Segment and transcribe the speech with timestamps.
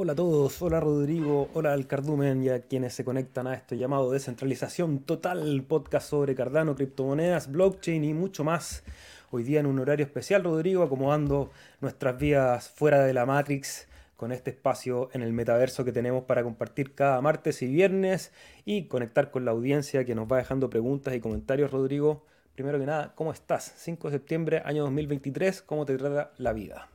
[0.00, 3.76] Hola a todos, hola Rodrigo, hola al Cardumen y a quienes se conectan a este
[3.76, 8.84] llamado Descentralización Total, podcast sobre Cardano, criptomonedas, blockchain y mucho más.
[9.32, 14.30] Hoy día en un horario especial, Rodrigo, acomodando nuestras vías fuera de la Matrix con
[14.30, 18.30] este espacio en el metaverso que tenemos para compartir cada martes y viernes
[18.64, 22.24] y conectar con la audiencia que nos va dejando preguntas y comentarios, Rodrigo.
[22.54, 23.74] Primero que nada, ¿cómo estás?
[23.78, 26.88] 5 de septiembre, año 2023, ¿cómo te trata la vida?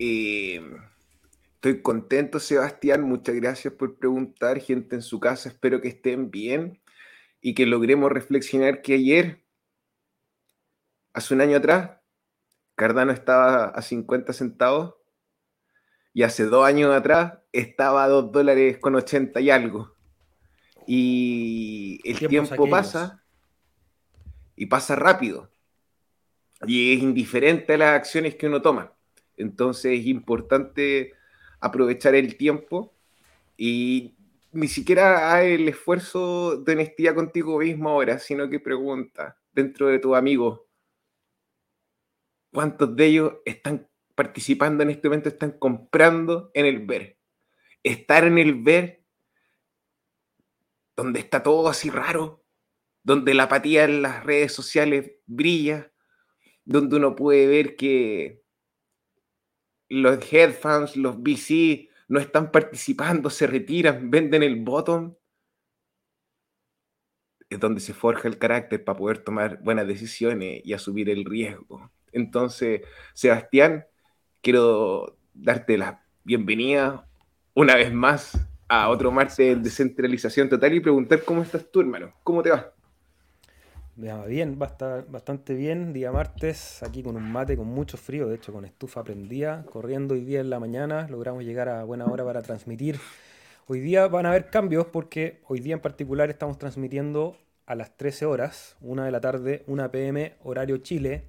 [0.00, 0.60] Eh,
[1.62, 3.02] Estoy contento, Sebastián.
[3.02, 4.58] Muchas gracias por preguntar.
[4.58, 6.82] Gente en su casa, espero que estén bien
[7.40, 9.44] y que logremos reflexionar que ayer,
[11.12, 12.00] hace un año atrás,
[12.74, 14.96] Cardano estaba a 50 centavos
[16.12, 19.94] y hace dos años atrás estaba a 2 dólares con 80 y algo.
[20.84, 23.22] Y el tiempo pasa
[24.56, 25.48] y pasa rápido.
[26.66, 28.94] Y es indiferente a las acciones que uno toma.
[29.36, 31.21] Entonces es importante
[31.62, 32.92] aprovechar el tiempo
[33.56, 34.16] y
[34.50, 39.98] ni siquiera hay el esfuerzo de honestidad contigo mismo ahora, sino que pregunta dentro de
[39.98, 40.60] tus amigos,
[42.52, 47.18] ¿cuántos de ellos están participando en este momento, están comprando en el ver?
[47.82, 49.04] Estar en el ver,
[50.96, 52.44] donde está todo así raro,
[53.04, 55.92] donde la apatía en las redes sociales brilla,
[56.64, 58.41] donde uno puede ver que
[59.92, 65.14] los headfans, los VC no están participando, se retiran, venden el bottom,
[67.50, 71.90] es donde se forja el carácter para poder tomar buenas decisiones y asumir el riesgo.
[72.10, 72.80] Entonces,
[73.12, 73.84] Sebastián,
[74.40, 77.06] quiero darte la bienvenida
[77.52, 82.14] una vez más a otro martes de descentralización total y preguntar cómo estás tú, hermano.
[82.24, 82.72] ¿Cómo te va?
[83.96, 85.92] Bien, bastante bien.
[85.92, 90.14] Día martes, aquí con un mate con mucho frío, de hecho con estufa prendida, corriendo
[90.14, 92.98] hoy día en la mañana, logramos llegar a buena hora para transmitir.
[93.66, 97.36] Hoy día van a haber cambios porque hoy día en particular estamos transmitiendo
[97.66, 101.24] a las 13 horas, una de la tarde, 1 pm, horario Chile,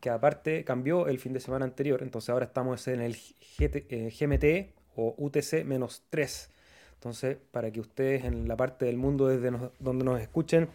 [0.00, 3.16] que aparte cambió el fin de semana anterior, entonces ahora estamos en el
[3.58, 6.50] GMT eh, o UTC menos 3.
[6.94, 10.68] Entonces, para que ustedes en la parte del mundo desde donde nos escuchen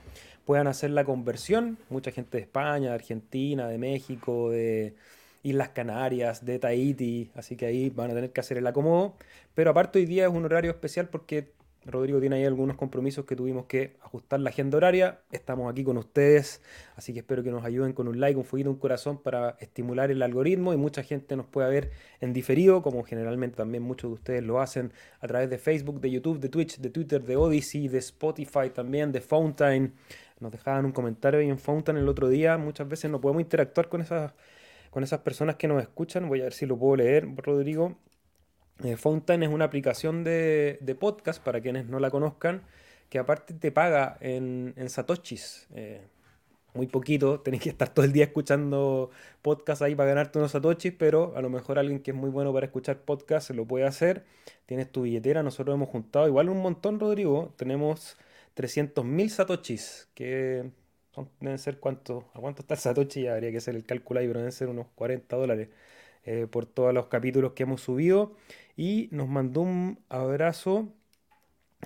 [0.47, 1.77] puedan hacer la conversión.
[1.89, 4.95] Mucha gente de España, de Argentina, de México, de
[5.43, 9.17] Islas Canarias, de Tahiti, así que ahí van a tener que hacer el acomodo.
[9.53, 11.51] Pero aparte hoy día es un horario especial porque
[11.87, 15.19] Rodrigo tiene ahí algunos compromisos que tuvimos que ajustar la agenda horaria.
[15.31, 16.61] Estamos aquí con ustedes,
[16.95, 20.11] así que espero que nos ayuden con un like, un fueguito, un corazón para estimular
[20.11, 24.15] el algoritmo y mucha gente nos pueda ver en diferido, como generalmente también muchos de
[24.15, 27.87] ustedes lo hacen a través de Facebook, de YouTube, de Twitch, de Twitter, de Odyssey,
[27.87, 29.93] de Spotify también, de Fountain.
[30.39, 32.57] Nos dejaban un comentario ahí en Fountain el otro día.
[32.57, 34.33] Muchas veces no podemos interactuar con esas,
[34.91, 36.27] con esas personas que nos escuchan.
[36.29, 37.97] Voy a ver si lo puedo leer, Rodrigo.
[38.83, 42.61] Eh, Fountain es una aplicación de, podcast, para quienes no la conozcan,
[43.09, 45.67] que aparte te paga en, satoshis.
[45.73, 46.01] Eh,
[46.75, 49.09] muy poquito, tenés que estar todo el día escuchando
[49.41, 52.53] podcast ahí para ganarte unos satoshis, pero a lo mejor alguien que es muy bueno
[52.53, 54.25] para escuchar podcast se lo puede hacer.
[54.67, 57.53] Tienes tu billetera, nosotros hemos juntado igual un montón, Rodrigo.
[57.57, 58.17] Tenemos
[58.57, 60.71] 300.000 satoshis, que
[61.39, 64.27] deben ser cuánto, a cuánto está el satoshi, ya habría que hacer el cálculo ahí,
[64.27, 65.69] pero deben ser unos 40 dólares
[66.25, 68.35] eh, por todos los capítulos que hemos subido.
[68.75, 70.93] Y nos mandó un abrazo.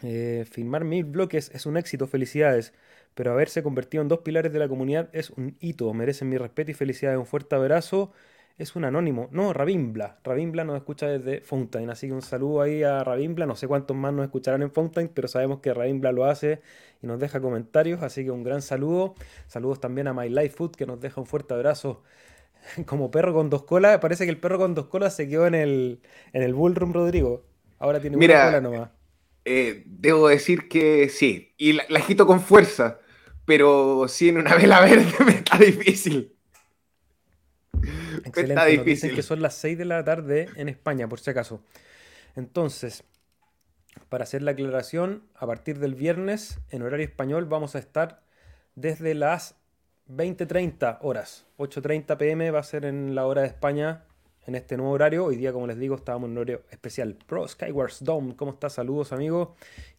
[0.04, 2.74] Eh, firmar mil bloques es un éxito, felicidades.
[3.16, 5.94] Pero haberse convertido en dos pilares de la comunidad es un hito.
[5.94, 7.20] Merecen mi respeto y felicidades.
[7.20, 8.14] Un fuerte abrazo
[8.62, 9.28] es un anónimo.
[9.32, 10.20] No, Ravimbla.
[10.24, 11.90] Ravimbla nos escucha desde Fountain.
[11.90, 13.46] Así que un saludo ahí a Ravimbla.
[13.46, 16.62] No sé cuántos más nos escucharán en Fountain, pero sabemos que Ravimbla lo hace
[17.02, 18.04] y nos deja comentarios.
[18.04, 19.16] Así que un gran saludo.
[19.48, 22.04] Saludos también a My Life Food, que nos deja un fuerte abrazo.
[22.86, 24.00] Como perro con dos colas.
[24.00, 26.02] Parece que el perro con dos colas se quedó en el,
[26.34, 27.44] en el Bullroom Rodrigo.
[27.80, 28.90] Ahora tiene una cola nomás.
[29.44, 31.56] Eh, debo decir que sí.
[31.58, 33.00] Y la, la agito con fuerza.
[33.46, 36.36] Pero sí, en una vela verde me está difícil.
[38.26, 38.78] Excelente.
[38.78, 41.64] Nos dicen que son las 6 de la tarde en España, por si acaso.
[42.36, 43.04] Entonces,
[44.10, 48.24] para hacer la aclaración, a partir del viernes, en horario español, vamos a estar
[48.76, 49.56] desde las
[50.10, 51.46] 20.30 horas.
[51.58, 54.06] 8.30 pm va a ser en la hora de España,
[54.48, 55.26] en este nuevo horario.
[55.26, 57.18] Hoy día, como les digo, estábamos en un horario especial.
[57.28, 58.74] Pro Skywars Dome, ¿cómo estás?
[58.74, 59.50] Saludos amigos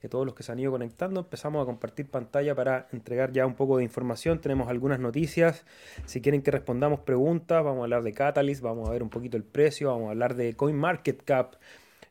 [0.02, 1.20] y a todos los que se han ido conectando.
[1.20, 4.40] Empezamos a compartir pantalla para entregar ya un poco de información.
[4.40, 5.64] Tenemos algunas noticias.
[6.06, 9.36] Si quieren que respondamos preguntas, vamos a hablar de Catalyst, vamos a ver un poquito
[9.36, 11.54] el precio, vamos a hablar de CoinMarketCap.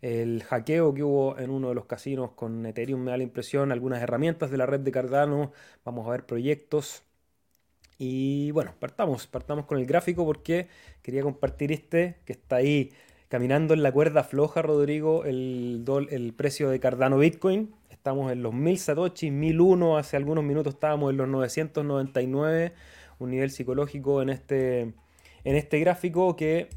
[0.01, 3.71] El hackeo que hubo en uno de los casinos con Ethereum me da la impresión,
[3.71, 5.51] algunas herramientas de la red de Cardano,
[5.85, 7.03] vamos a ver proyectos,
[8.03, 10.67] y bueno, partamos, partamos con el gráfico porque
[11.03, 12.89] quería compartir este que está ahí
[13.27, 17.75] caminando en la cuerda floja, Rodrigo, el, el precio de Cardano Bitcoin.
[17.91, 22.73] Estamos en los 1000 Satoshi, 1001, hace algunos minutos estábamos en los 999,
[23.19, 26.69] un nivel psicológico en este, en este gráfico que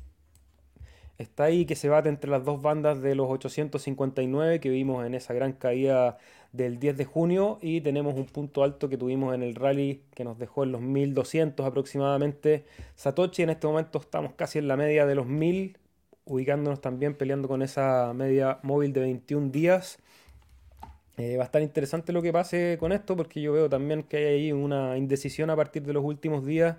[1.19, 5.15] está ahí, que se bate entre las dos bandas de los 859 que vimos en
[5.15, 6.19] esa gran caída
[6.53, 10.25] del 10 de junio y tenemos un punto alto que tuvimos en el rally que
[10.25, 12.65] nos dejó en los 1200 aproximadamente
[12.97, 13.43] Satoshi.
[13.43, 15.77] En este momento estamos casi en la media de los 1000,
[16.27, 19.99] ubicándonos también peleando con esa media móvil de 21 días.
[21.17, 24.17] Eh, va a estar interesante lo que pase con esto porque yo veo también que
[24.17, 26.77] hay ahí una indecisión a partir de los últimos días.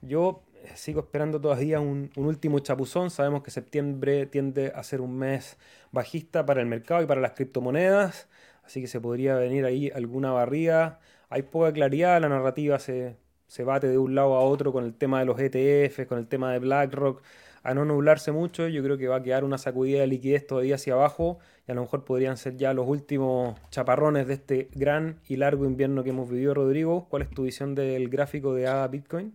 [0.00, 0.42] Yo
[0.74, 3.10] sigo esperando todavía un, un, último chapuzón.
[3.10, 5.56] Sabemos que septiembre tiende a ser un mes
[5.92, 8.28] bajista para el mercado y para las criptomonedas.
[8.64, 11.00] Así que se podría venir ahí alguna barrida.
[11.30, 13.16] Hay poca claridad, la narrativa se,
[13.46, 16.28] se bate de un lado a otro con el tema de los ETFs, con el
[16.28, 17.22] tema de BlackRock.
[17.62, 20.76] A no nublarse mucho, yo creo que va a quedar una sacudida de liquidez todavía
[20.76, 25.20] hacia abajo y a lo mejor podrían ser ya los últimos chaparrones de este gran
[25.28, 27.08] y largo invierno que hemos vivido, Rodrigo.
[27.08, 29.34] ¿Cuál es tu visión del gráfico de ADA Bitcoin?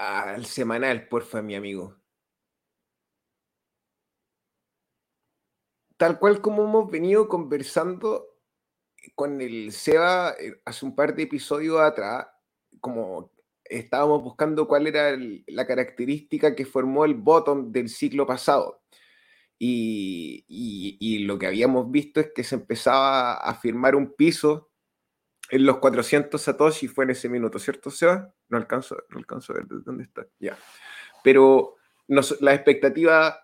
[0.00, 1.96] Al semanal, porfa, mi amigo.
[5.96, 8.38] Tal cual como hemos venido conversando
[9.14, 12.26] con el Seba eh, hace un par de episodios atrás,
[12.80, 13.32] como
[13.64, 15.16] estábamos buscando cuál era
[15.46, 18.82] la característica que formó el bottom del ciclo pasado.
[19.58, 24.69] Y, y, lo que habíamos visto es que se empezaba a firmar un piso
[25.50, 28.32] en los 400 Satoshi fue en ese minuto, ¿cierto, Seba?
[28.48, 30.26] No alcanzo, no alcanzo a ver dónde está.
[30.38, 30.56] Ya.
[31.24, 31.76] Pero
[32.40, 33.38] la expectativa,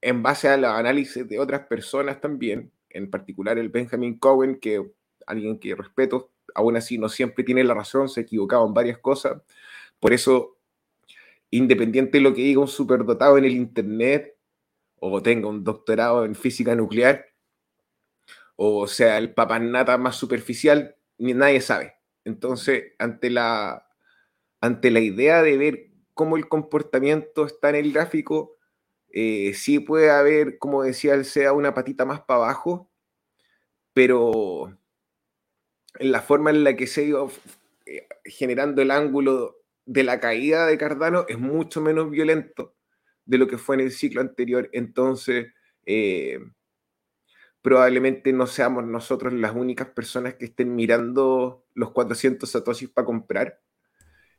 [0.00, 4.84] en base al análisis de otras personas también, en particular el Benjamin Cohen, que
[5.26, 8.98] alguien que respeto, aún así no siempre tiene la razón, se ha equivocado en varias
[8.98, 9.42] cosas.
[10.00, 10.58] Por eso,
[11.50, 14.36] independiente de lo que diga un superdotado en el Internet,
[14.96, 17.26] o tenga un doctorado en física nuclear,
[18.56, 21.94] o sea el papanata más superficial, nadie sabe.
[22.24, 23.86] Entonces, ante la,
[24.60, 28.56] ante la idea de ver cómo el comportamiento está en el gráfico,
[29.10, 32.90] eh, sí puede haber, como decía el SEA, una patita más para abajo,
[33.92, 34.76] pero
[35.98, 37.30] en la forma en la que se ha ido
[37.86, 39.56] eh, generando el ángulo
[39.86, 42.74] de la caída de Cardano es mucho menos violento
[43.26, 44.68] de lo que fue en el ciclo anterior.
[44.72, 45.52] Entonces,
[45.86, 46.38] eh,
[47.64, 53.58] probablemente no seamos nosotros las únicas personas que estén mirando los 400 satoshis para comprar.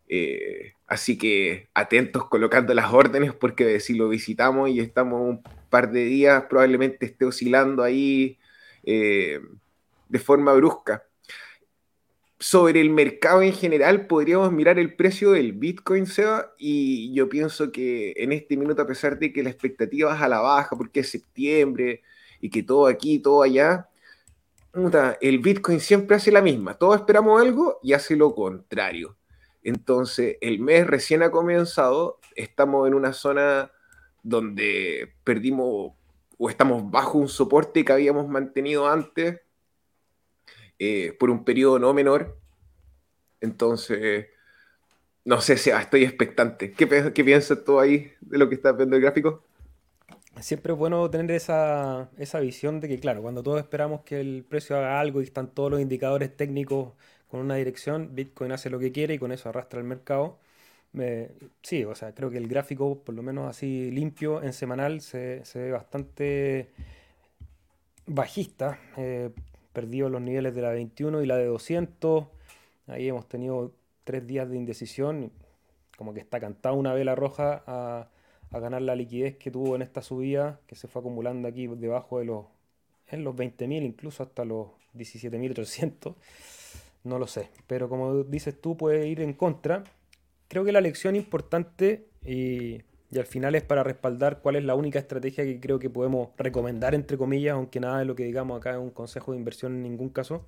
[0.07, 5.91] Eh, así que atentos colocando las órdenes porque si lo visitamos y estamos un par
[5.91, 8.37] de días, probablemente esté oscilando ahí
[8.83, 9.39] eh,
[10.07, 11.03] de forma brusca.
[12.39, 17.71] Sobre el mercado en general, podríamos mirar el precio del Bitcoin, Seba, y yo pienso
[17.71, 20.99] que en este minuto, a pesar de que la expectativa es a la baja, porque
[20.99, 22.03] es septiembre,
[22.41, 23.89] y que todo aquí, todo allá,
[25.21, 26.73] el Bitcoin siempre hace la misma.
[26.73, 29.15] Todos esperamos algo y hace lo contrario.
[29.63, 33.71] Entonces, el mes recién ha comenzado, estamos en una zona
[34.21, 35.93] donde perdimos
[36.37, 39.39] o estamos bajo un soporte que habíamos mantenido antes
[40.77, 42.37] eh, por un periodo no menor.
[43.39, 44.27] Entonces,
[45.23, 46.73] no sé, si estoy expectante.
[46.73, 49.43] ¿Qué, ¿Qué piensas tú ahí de lo que estás viendo el gráfico?
[50.41, 52.09] Siempre es bueno tener esa,
[52.41, 55.71] visión de que, claro, cuando todos esperamos que el precio haga algo y están todos
[55.71, 56.93] los indicadores técnicos
[57.29, 60.37] con una dirección, Bitcoin hace lo que quiere y con eso arrastra el mercado.
[61.61, 65.43] sí, o sea, creo que el gráfico, por lo menos así limpio, en semanal, se,
[65.55, 66.69] ve bastante
[68.07, 68.79] bajista.
[68.97, 69.31] Eh,
[69.75, 72.25] los niveles de la 21 y la de 200.
[72.87, 73.73] Ahí hemos tenido
[74.05, 75.31] tres días de indecisión.
[75.97, 78.07] Como que está cantada una vela roja a
[78.55, 82.19] a ganar la liquidez que tuvo en esta subida, que se fue acumulando aquí debajo
[82.19, 82.45] de los,
[83.07, 86.15] en los 20.000, incluso hasta los 17.800.
[87.03, 89.83] No lo sé, pero como dices tú, puede ir en contra.
[90.47, 92.81] Creo que la lección importante y,
[93.11, 96.29] y al final es para respaldar cuál es la única estrategia que creo que podemos
[96.37, 99.73] recomendar, entre comillas, aunque nada de lo que digamos acá es un consejo de inversión
[99.73, 100.45] en ningún caso,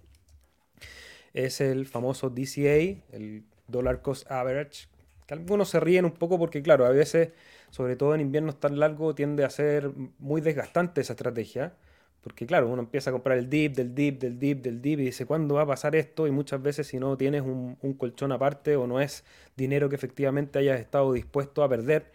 [1.33, 4.87] es el famoso DCA, el Dollar Cost Average,
[5.27, 7.29] que algunos se ríen un poco porque, claro, a veces
[7.69, 11.74] sobre todo en inviernos tan largos, tiende a ser muy desgastante esa estrategia.
[12.22, 15.03] Porque claro, uno empieza a comprar el dip, del dip, del dip, del dip y
[15.05, 16.27] dice, ¿cuándo va a pasar esto?
[16.27, 19.24] Y muchas veces si no tienes un, colchón aparte o no es
[19.55, 22.12] dinero que efectivamente hayas estado dispuesto a perder,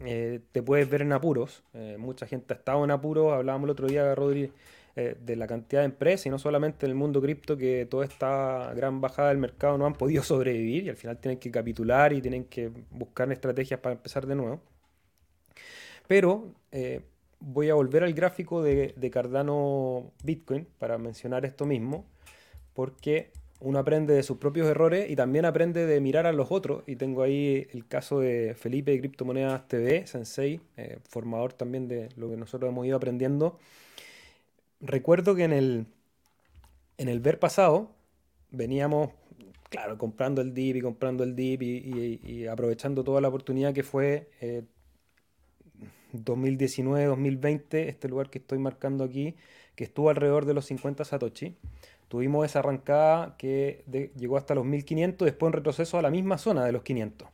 [0.00, 1.62] eh, te puedes ver en apuros.
[1.74, 3.32] Eh, mucha gente ha estado en apuros.
[3.32, 4.50] Hablábamos el otro día, Rodri,
[4.96, 8.04] eh, de la cantidad de empresas y no solamente en el mundo cripto que toda
[8.04, 12.12] esta gran bajada del mercado no han podido sobrevivir y al final tienen que capitular
[12.12, 14.60] y tienen que buscar estrategias para empezar de nuevo.
[16.06, 17.00] Pero eh,
[17.40, 22.06] voy a volver al gráfico de, Cardano Bitcoin para mencionar esto mismo,
[22.72, 26.84] porque uno aprende de sus propios errores y también aprende de mirar a los otros.
[26.86, 32.08] Y tengo ahí el caso de Felipe de Criptomonedas TV, Sensei, eh, formador también de
[32.16, 33.58] lo que nosotros hemos ido aprendiendo.
[34.86, 35.86] Recuerdo que en el,
[36.98, 37.90] en el ver pasado
[38.50, 39.10] veníamos,
[39.70, 44.28] claro, comprando el DIP y comprando el DIP y, aprovechando toda la oportunidad que fue
[44.42, 44.62] eh,
[46.12, 49.34] 2019-2020, este lugar que estoy marcando aquí,
[49.74, 51.56] que estuvo alrededor de los 50 Satoshi.
[52.08, 53.84] Tuvimos esa arrancada que
[54.16, 57.26] llegó hasta los 1500, después un retroceso a la misma zona de los 500.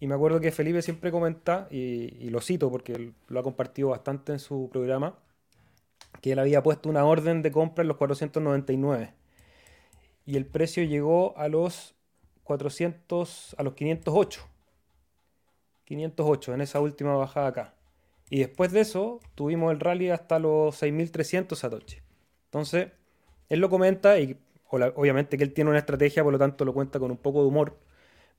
[0.00, 4.32] Y me acuerdo que Felipe siempre comenta, y, lo cito porque lo ha compartido bastante
[4.32, 5.16] en su programa,
[6.20, 9.14] que él había puesto una orden de compra en los 499.
[10.24, 11.94] Y el precio llegó a los
[12.44, 14.40] 400, a los 508.
[15.84, 17.74] 508 en esa última bajada acá.
[18.28, 21.98] Y después de eso, tuvimos el rally hasta los 6300 Satoshi.
[22.46, 22.88] Entonces,
[23.48, 24.36] él lo comenta y
[24.70, 27.48] obviamente que él tiene una estrategia, por lo tanto lo cuenta con un poco de
[27.48, 27.78] humor.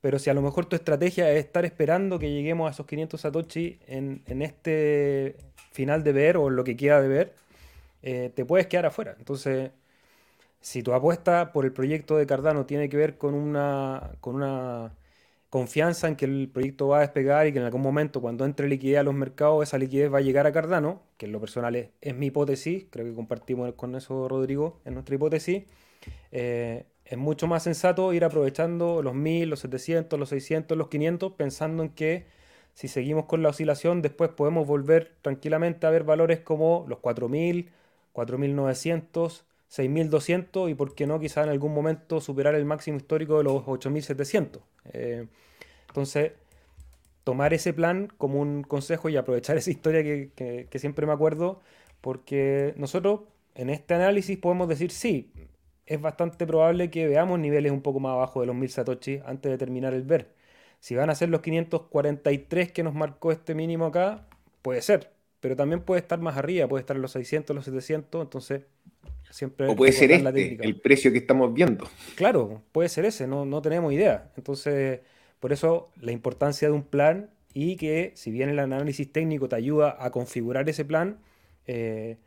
[0.01, 3.19] Pero si a lo mejor tu estrategia es estar esperando que lleguemos a esos 500
[3.19, 5.37] Satoshi en, este
[5.71, 7.35] final de ver o en lo que queda de ver,
[8.01, 9.15] eh, te puedes quedar afuera.
[9.17, 9.71] Entonces,
[10.61, 14.93] si tu apuesta por el proyecto de Cardano tiene que ver con una, con una
[15.49, 18.67] confianza en que el proyecto va a despegar y que en algún momento cuando entre
[18.67, 21.75] liquidez a los mercados, esa liquidez va a llegar a Cardano, que en lo personal
[21.75, 25.63] es, mi hipótesis, creo que compartimos con eso Rodrigo, en nuestra hipótesis,
[26.31, 31.33] eh, es mucho más sensato ir aprovechando los 1000, los 700, los 600, los 500,
[31.33, 32.25] pensando en que
[32.73, 37.71] si seguimos con la oscilación, después podemos volver tranquilamente a ver valores como los 4000,
[38.17, 43.43] 4900, 6200 y por qué no quizá en algún momento superar el máximo histórico de
[43.43, 44.63] los 8700.
[44.85, 45.27] Eh,
[45.87, 46.31] entonces,
[47.23, 51.61] tomar ese plan como un consejo y aprovechar esa historia que, siempre me acuerdo,
[52.01, 53.21] porque nosotros
[53.53, 55.31] en este análisis podemos decir, sí,
[55.85, 59.51] es bastante probable que veamos niveles un poco más abajo de los 1000 satoshi antes
[59.51, 60.33] de terminar el ver.
[60.79, 64.27] Si van a ser los 543 que nos marcó este mínimo acá,
[64.63, 68.21] puede ser, pero también puede estar más arriba, puede estar en los 600, los 700,
[68.23, 68.63] entonces
[69.67, 71.87] o puede ser este, el precio que estamos viendo.
[72.15, 74.31] Claro, puede ser ese, no, no tenemos idea.
[74.37, 75.01] Entonces,
[75.39, 79.55] por eso la importancia de un plan y que si bien el análisis técnico te
[79.55, 81.19] ayuda a configurar ese plan,
[81.65, 82.17] eh,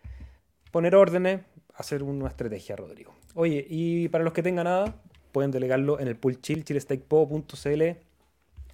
[0.70, 1.40] poner órdenes,
[1.74, 3.14] hacer una estrategia, Rodrigo.
[3.34, 4.94] Oye, y para los que tengan nada,
[5.32, 7.82] pueden delegarlo en el pool chill, chillestakepo.cl.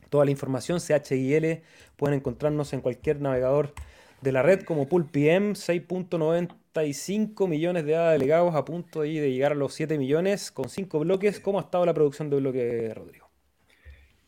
[0.08, 1.62] Toda la información, CHIL,
[1.96, 3.74] pueden encontrarnos en cualquier navegador
[4.20, 6.56] de la red como Pool PM 6.90
[6.92, 11.40] 5 millones de delegados a punto de llegar a los 7 millones con 5 bloques.
[11.40, 13.26] ¿Cómo ha estado la producción de bloques, Rodrigo?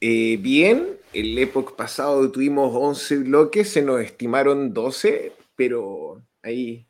[0.01, 6.87] Eh, bien, el época pasado tuvimos 11 bloques, se nos estimaron 12, pero ahí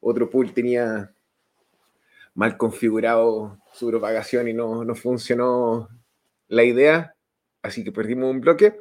[0.00, 1.12] otro pool tenía
[2.34, 5.88] mal configurado su propagación y no, no funcionó
[6.48, 7.14] la idea,
[7.62, 8.76] así que perdimos un bloque.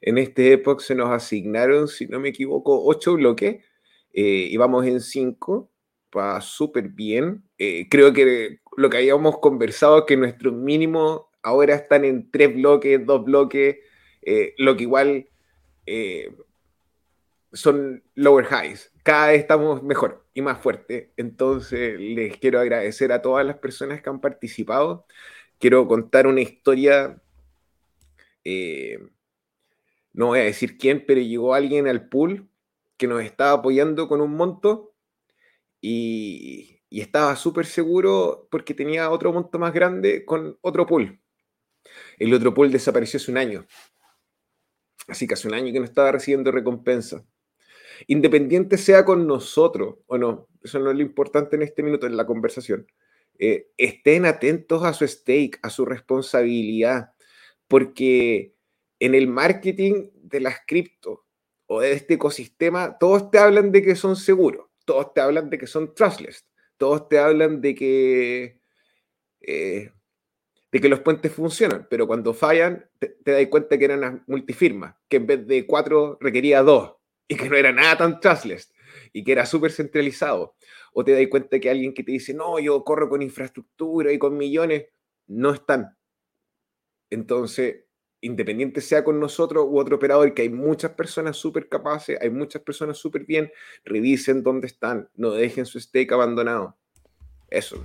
[0.00, 3.64] En este época se nos asignaron, si no me equivoco, 8 bloques
[4.12, 5.70] eh, y vamos en 5
[6.16, 7.44] va súper bien.
[7.58, 12.54] Eh, creo que lo que habíamos conversado es que nuestros mínimos ahora están en tres
[12.54, 13.76] bloques, dos bloques,
[14.22, 15.28] eh, lo que igual
[15.86, 16.34] eh,
[17.52, 18.92] son lower highs.
[19.02, 21.12] Cada vez estamos mejor y más fuerte.
[21.16, 25.06] Entonces les quiero agradecer a todas las personas que han participado.
[25.58, 27.20] Quiero contar una historia.
[30.12, 32.48] No voy a decir quién, pero llegó alguien al pool
[32.96, 34.94] que nos estaba apoyando con un monto
[35.80, 41.20] y, estaba súper seguro porque tenía otro monto más grande con otro pool.
[42.18, 43.66] El otro pool desapareció hace un año.
[45.06, 47.24] Así que hace un año que no estaba recibiendo recompensa.
[48.08, 52.16] Independiente sea con nosotros o no, eso no es lo importante en este minuto en
[52.16, 52.86] la conversación.
[53.38, 57.12] Eh, estén atentos a su stake, a su responsabilidad,
[57.68, 58.54] porque
[59.00, 61.26] en el marketing de las cripto
[61.66, 65.56] o de este ecosistema, todos te hablan de que son seguros todos te hablan de
[65.56, 66.44] que son trustless,
[66.76, 68.60] todos te hablan de que,
[69.40, 69.92] eh,
[70.72, 75.00] de que los puentes funcionan, pero cuando fallan te, das cuenta que eran una multifirma,
[75.08, 76.96] que en vez de cuatro requería dos
[77.28, 78.72] y que no era nada tan trustless
[79.12, 80.56] y que era súper centralizado.
[80.92, 84.18] O te das cuenta que alguien que te dice, no, yo corro con infraestructura y
[84.18, 84.86] con millones,
[85.28, 85.96] no están.
[87.10, 87.84] Entonces,
[88.20, 92.62] independiente sea con nosotros u otro operador, que hay muchas personas súper capaces, hay muchas
[92.62, 93.50] personas súper bien,
[93.84, 96.76] revisen dónde están, no dejen su stake abandonado.
[97.48, 97.84] Eso.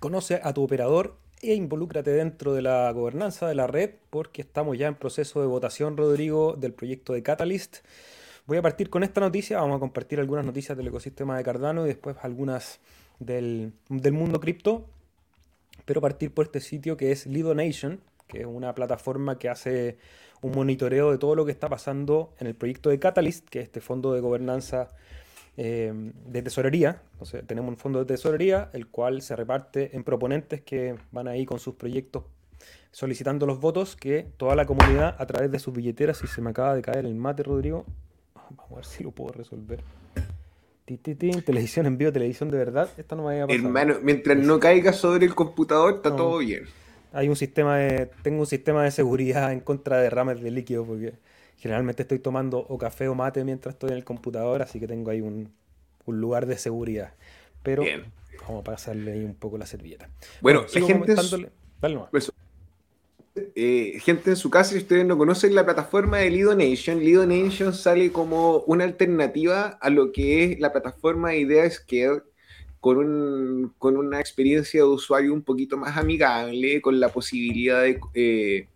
[0.00, 4.76] Conoce a tu operador e involúcrate dentro de la gobernanza de la red, porque estamos
[4.78, 7.78] ya en proceso de votación, Rodrigo, del proyecto de Catalyst.
[8.46, 11.84] Voy a partir con esta noticia, vamos a compartir algunas noticias del ecosistema de Cardano
[11.84, 12.80] y después algunas
[13.18, 14.86] del, del mundo cripto,
[15.84, 19.98] pero partir por este sitio que es Lido Nation, que es una plataforma que hace
[20.42, 23.64] un monitoreo de todo lo que está pasando en el proyecto de Catalyst, que es
[23.64, 24.88] este fondo de gobernanza
[25.56, 27.02] eh, de tesorería.
[27.14, 31.44] Entonces, tenemos un fondo de tesorería, el cual se reparte en proponentes que van ahí
[31.44, 32.22] con sus proyectos
[32.90, 36.50] solicitando los votos que toda la comunidad a través de sus billeteras, si se me
[36.50, 37.84] acaba de caer el mate, Rodrigo,
[38.34, 39.82] vamos a ver si lo puedo resolver.
[41.44, 43.64] televisión en vivo, televisión de verdad, esta no me a pasar.
[43.64, 46.64] Hermano, mientras no caiga sobre el computador, está todo bien.
[47.12, 50.84] Hay un sistema de, tengo un sistema de seguridad en contra de derrames de líquido
[50.84, 51.14] porque
[51.56, 55.10] generalmente estoy tomando o café o mate mientras estoy en el computador, así que tengo
[55.10, 55.52] ahí un,
[56.06, 57.12] lugar de seguridad.
[57.62, 57.84] Pero
[58.46, 60.08] vamos a pasarle ahí un poco la servilleta.
[60.40, 61.14] Bueno, la gente,
[63.54, 67.26] eh, gente en su casa, si ustedes no conocen la plataforma de Lido Nation, Lido
[67.26, 72.20] Nation sale como una alternativa a lo que es la plataforma de Ideas que
[72.80, 78.68] con, con una experiencia de usuario un poquito más amigable, con la posibilidad de, eh,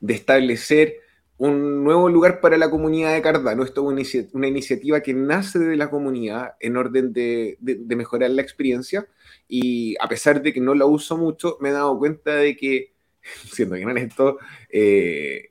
[0.00, 1.00] de establecer
[1.38, 3.62] un nuevo lugar para la comunidad de Cardano.
[3.62, 8.42] Esto es una, iniciativa que nace de la comunidad en orden de, de, mejorar la
[8.42, 9.06] experiencia
[9.48, 12.94] y a pesar de que no la uso mucho, me he dado cuenta de que,
[13.52, 14.38] siendo bien honesto,
[14.70, 15.50] eh,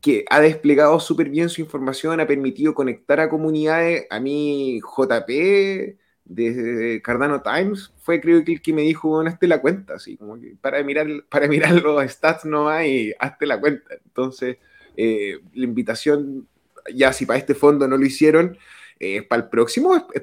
[0.00, 4.06] que ha desplegado súper bien su información, ha permitido conectar a comunidades.
[4.10, 5.99] A mí, JP
[6.30, 10.40] de Cardano Times fue creo que el que me dijo, hazte la cuenta, así como
[10.40, 13.94] que para mirar, para mirar los stats no hay, hazte la cuenta.
[14.04, 14.58] Entonces,
[14.96, 16.46] eh, la invitación,
[16.94, 18.56] ya si para este fondo no lo hicieron,
[19.00, 20.22] eh, para el próximo es,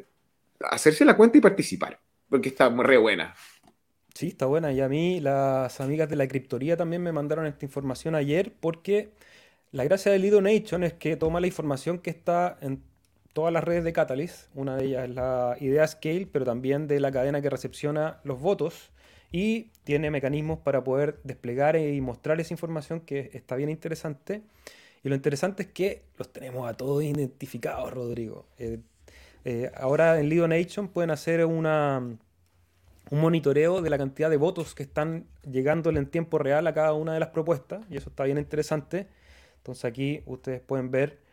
[0.61, 3.35] hacerse la cuenta y participar, porque está muy re buena.
[4.13, 4.71] Sí, está buena.
[4.71, 9.11] Y a mí las amigas de la criptoría también me mandaron esta información ayer porque
[9.71, 12.81] la gracia del Lido Nation es que toma la información que está en
[13.37, 14.49] todas las redes de Catalyst.
[14.55, 18.41] Una de ellas es la idea Scale, pero también de la cadena que recepciona los
[18.41, 18.89] votos.
[19.31, 24.41] Y tiene mecanismos para poder desplegar y mostrar esa información que está bien interesante.
[25.03, 28.47] Y lo interesante es que los tenemos a todos identificados, Rodrigo.
[28.57, 28.79] Eh,
[29.45, 34.73] eh, ahora en Lido Nation pueden hacer una, un monitoreo de la cantidad de votos
[34.73, 37.85] que están llegándole en tiempo real a cada una de las propuestas.
[37.91, 39.05] Y eso está bien interesante.
[39.57, 41.26] Entonces aquí ustedes pueden ver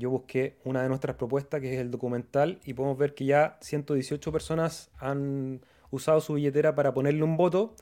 [0.00, 3.58] yo busqué una de nuestras propuestas, que es el documental, y podemos ver que ya
[3.60, 5.60] 118 personas han
[5.90, 7.76] usado su billetera para ponerle un voto.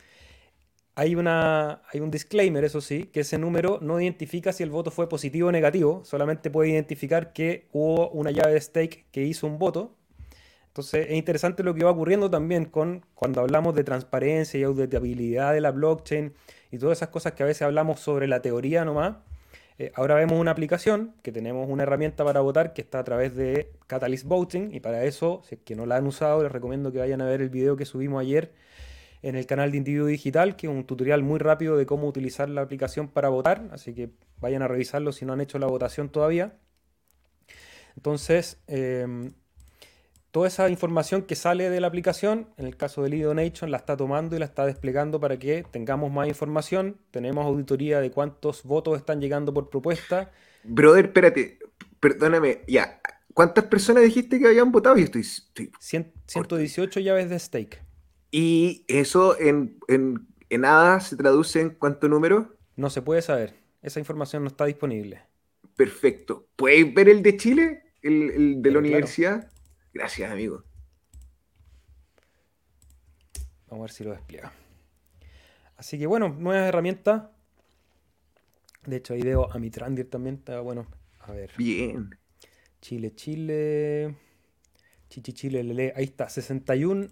[0.96, 4.90] Hay, una, hay un disclaimer, eso sí, que ese número no identifica si el voto
[4.90, 9.46] fue positivo o negativo, solamente puede identificar que hubo una llave de stake que hizo
[9.46, 9.94] un voto.
[10.66, 15.52] Entonces es interesante lo que va ocurriendo también con cuando hablamos de transparencia y auditabilidad
[15.52, 16.34] de la blockchain
[16.72, 19.16] y todas esas cosas que a veces hablamos sobre la teoría nomás
[19.78, 23.36] eh, ahora vemos una aplicación que tenemos una herramienta para votar que está a través
[23.36, 26.90] de Catalyst Voting y para eso, si es que no la han usado, les recomiendo
[26.90, 28.52] que vayan a ver el video que subimos ayer
[29.22, 32.48] en el canal de Individuo Digital, que es un tutorial muy rápido de cómo utilizar
[32.48, 34.10] la aplicación para votar, así que
[34.40, 36.56] vayan a revisarlo si no han hecho la votación todavía.
[37.96, 39.32] Entonces, em,
[40.30, 43.96] toda esa información que sale de la aplicación, en el caso del Nation, la está
[43.96, 46.96] tomando y la está desplegando para que tengamos más información.
[47.10, 50.30] Tenemos auditoría de cuántos votos están llegando por propuesta.
[50.64, 51.58] Brother, espérate,
[52.00, 53.00] perdóname, ya.
[53.32, 54.96] ¿Cuántas personas dijiste que habían votado?
[54.96, 55.24] Yo estoy,
[55.78, 57.82] 118 llaves de stake.
[58.30, 60.26] ¿Y eso en, en,
[60.60, 62.56] nada se traduce en cuánto número?
[62.76, 63.54] No se puede saber.
[63.80, 65.22] Esa información no está disponible.
[65.76, 66.48] Perfecto.
[66.56, 67.82] ¿Puedes ver el de Chile?
[68.02, 69.50] ¿El, de la universidad?
[69.92, 70.64] Gracias, amigo.
[73.68, 74.52] Vamos a ver si lo despliega.
[75.76, 77.24] Así que bueno, nuevas herramientas.
[78.86, 80.36] De hecho, ahí veo a mi Trandir también.
[80.36, 80.86] Está bueno.
[81.20, 81.52] A ver.
[81.58, 82.18] Bien.
[82.80, 84.16] Chile, Chile.
[85.08, 85.92] Chichi, Chile, Lele.
[85.96, 86.28] Ahí está.
[86.28, 87.08] 61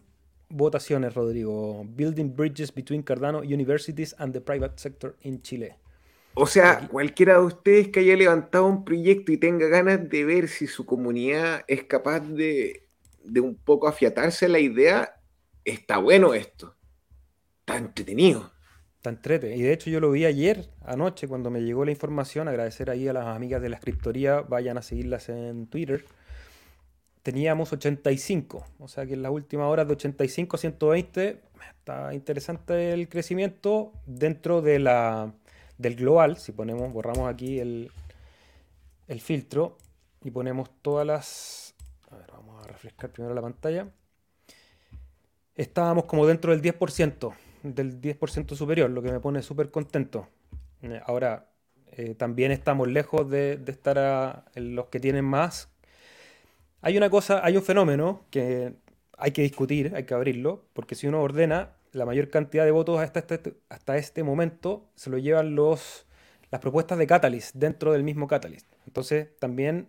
[0.49, 1.85] votaciones, Rodrigo.
[1.85, 5.77] Building bridges between Cardano universities and the private sector in Chile.
[6.39, 10.49] O sea, cualquiera de ustedes que haya levantado un proyecto y tenga ganas de ver
[10.49, 12.87] si su comunidad es capaz de,
[13.43, 15.19] un poco afiatarse la idea,
[15.65, 16.77] está bueno esto.
[17.61, 18.53] Está entretenido.
[18.97, 19.59] Está entretenido.
[19.59, 22.49] Y de hecho yo lo vi ayer, anoche, cuando me llegó la información.
[22.49, 24.43] Agradecer ahí a las amigas de la escritoría.
[24.43, 26.05] Vayan a seguirlas en Twitter.
[27.23, 28.67] Teníamos 85.
[28.79, 31.41] O sea que en las últimas horas de 85 a 120
[31.79, 35.33] está interesante el crecimiento dentro de la
[35.79, 37.91] del global, si ponemos, borramos aquí el,
[39.09, 39.79] el filtro
[40.23, 41.75] y ponemos todas las...
[42.11, 43.89] A ver, vamos a refrescar primero la pantalla.
[45.55, 50.29] Estábamos como dentro del 10%, del 10% superior, lo que me pone súper contento.
[50.83, 51.51] Eh, ahora,
[51.93, 55.71] eh, también estamos lejos de, estar en los que tienen más.
[56.83, 58.75] Hay una cosa, hay un fenómeno que
[59.17, 63.01] hay que discutir, hay que abrirlo, porque si uno ordena, la mayor cantidad de votos
[63.01, 66.07] hasta este, hasta este momento se lo llevan los,
[66.51, 68.73] las propuestas de Catalyst dentro del mismo Catalyst.
[68.87, 69.89] Entonces también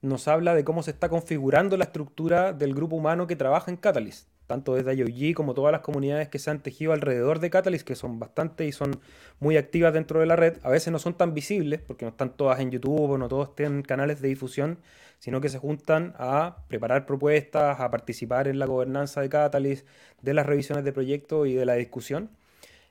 [0.00, 3.76] nos habla de cómo se está configurando la estructura del grupo humano que trabaja en
[3.76, 7.86] Catalyst tanto desde IOG como todas las comunidades que se han tejido alrededor de Catalyst,
[7.86, 9.00] que son bastante y son
[9.40, 12.36] muy activas dentro de la red, a veces no son tan visibles porque no están
[12.36, 14.78] todas en YouTube o no todos tienen canales de difusión,
[15.18, 19.86] sino que se juntan a preparar propuestas, a participar en la gobernanza de Catalyst,
[20.20, 22.30] de las revisiones de proyectos y de la discusión.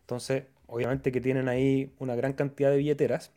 [0.02, 3.32] Entonces, obviamente que tienen ahí una gran cantidad de billeteras.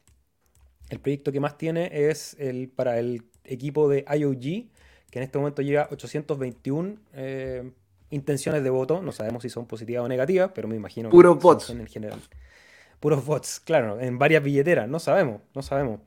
[0.90, 4.70] El proyecto que más tiene es el para el equipo de IOG,
[5.11, 7.72] que en este momento llega 821 eh,
[8.14, 9.03] intenciones de voto.
[9.03, 11.70] No sabemos si son positivas o negativas, pero me imagino Puros bots.
[11.70, 12.20] en general.
[13.00, 14.88] Puros bots, claro, en varias billeteras.
[14.88, 16.00] No sabemos, no sabemos.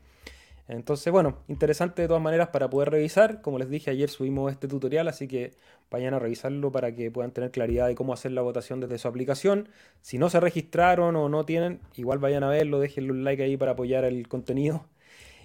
[0.69, 3.41] Entonces, bueno, interesante de todas maneras para poder revisar.
[3.41, 5.53] Como les dije, ayer subimos este tutorial, así que
[5.89, 9.07] vayan a revisarlo para que puedan tener claridad de cómo hacer la votación desde su
[9.07, 9.69] aplicación.
[10.01, 13.55] Si no se registraron o no tienen, igual vayan a verlo, déjenle un like ahí
[13.55, 14.85] para apoyar el contenido.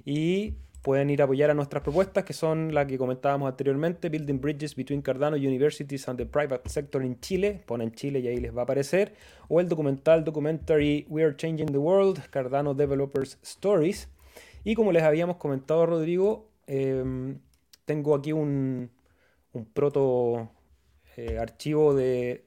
[0.04, 4.40] Y pueden ir a apoyar a nuestras propuestas, que son las que comentábamos anteriormente, Building
[4.40, 8.54] Bridges Between Cardano Universities and the Private Sector in Chile, ponen Chile y ahí les
[8.54, 9.14] va a aparecer,
[9.48, 14.08] o el documental documentary We Are Changing the World, Cardano Developers Stories.
[14.64, 17.38] Y como les habíamos comentado, Rodrigo, em,
[17.84, 18.90] tengo aquí un,
[19.52, 20.50] un proto
[21.16, 22.44] eh, archivo de,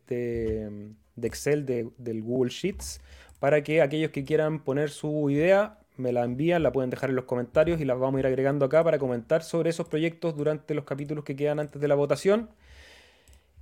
[1.21, 3.00] Excel del Google Sheets
[3.39, 7.16] para que aquellos que quieran poner su idea me la envían, la pueden dejar en
[7.16, 10.74] los comentarios y las vamos a ir agregando acá para comentar sobre esos proyectos durante
[10.74, 12.50] los capítulos que quedan antes de la votación.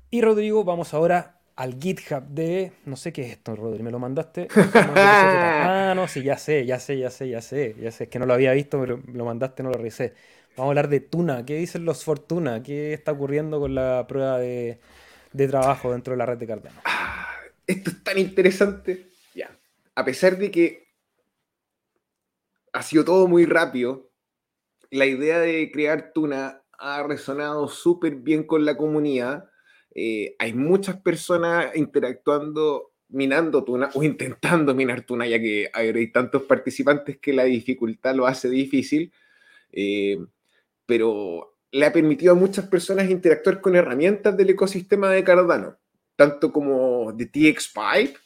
[0.09, 2.71] Y Rodrigo, vamos ahora al GitHub de.
[2.85, 4.47] No sé qué es esto, Rodrigo, me lo mandaste.
[4.95, 7.75] ah, no, sí, ya sé, ya sé, ya sé, ya sé.
[7.79, 10.13] Ya sé, es que no lo había visto, pero me lo mandaste, no lo revisé.
[10.55, 11.45] Vamos a hablar de Tuna.
[11.45, 12.61] ¿Qué dicen los Fortuna?
[12.61, 14.79] ¿Qué está ocurriendo con la prueba de,
[15.31, 16.79] de trabajo dentro de la red de Cardano?
[16.85, 17.27] Ah,
[17.65, 19.07] esto es tan interesante.
[19.33, 19.49] Ya.
[19.95, 20.82] A pesar de que
[22.73, 24.11] ha sido todo muy rápido.
[24.89, 29.45] La idea de crear Tuna ha resonado súper bien con la comunidad.
[29.95, 36.43] Eh, hay muchas personas interactuando, minando Tuna o intentando minar Tuna, ya que hay tantos
[36.43, 39.13] participantes que la dificultad lo hace difícil.
[39.71, 40.19] Eh,
[40.85, 45.77] pero le ha permitido a muchas personas interactuar con herramientas del ecosistema de Cardano,
[46.15, 48.19] tanto como de TX Pipe,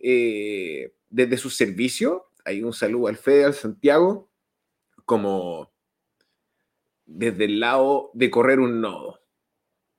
[0.00, 4.30] eh, desde su servicio, hay un saludo al Fede, al Santiago,
[5.04, 5.72] como
[7.06, 9.20] desde el lado de correr un nodo.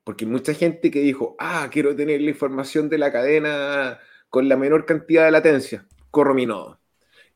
[0.04, 3.98] Porque mucha gente que dijo, ah, quiero tener la información de la cadena
[4.30, 6.80] con la menor cantidad de latencia, corro mi nodo.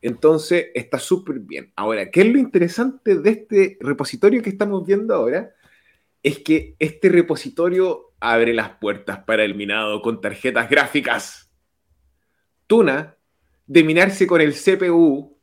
[0.03, 1.73] Entonces está súper bien.
[1.77, 5.53] Ahora, ¿qué es lo interesante de este repositorio que estamos viendo ahora?
[6.23, 11.51] Es que este repositorio abre las puertas para el minado con tarjetas gráficas.
[12.67, 13.17] Tuna
[13.71, 15.39] de minarse con el CPU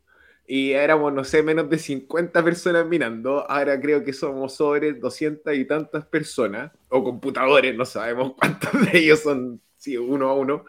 [0.45, 3.49] y éramos, no sé, menos de 50 personas minando.
[3.49, 8.99] Ahora creo que somos sobre 200 y tantas personas, o computadores, no sabemos cuántos de
[8.99, 10.65] ellos son, sí, uno a uno.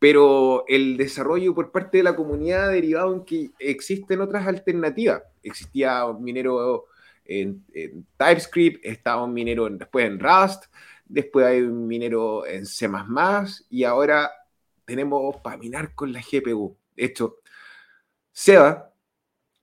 [0.00, 5.22] Pero el desarrollo por parte de la comunidad ha derivado en que existen otras alternativas.
[5.44, 6.86] Existía un minero
[7.24, 7.64] en,
[8.16, 10.64] TypeScript, estaba un minero después en Rust,
[11.04, 12.88] después hay un minero en C++,
[13.68, 14.32] y ahora
[14.84, 17.38] tenemos para minar con la GPU hecho,
[18.32, 18.94] Seba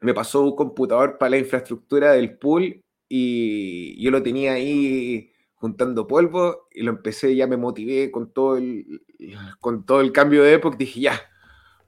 [0.02, 6.08] me pasó un computador para la infraestructura del pool y yo lo tenía ahí juntando
[6.08, 9.02] polvo y lo empecé, ya me motivé con todo el,
[9.60, 11.21] con todo el cambio de época, dije ya,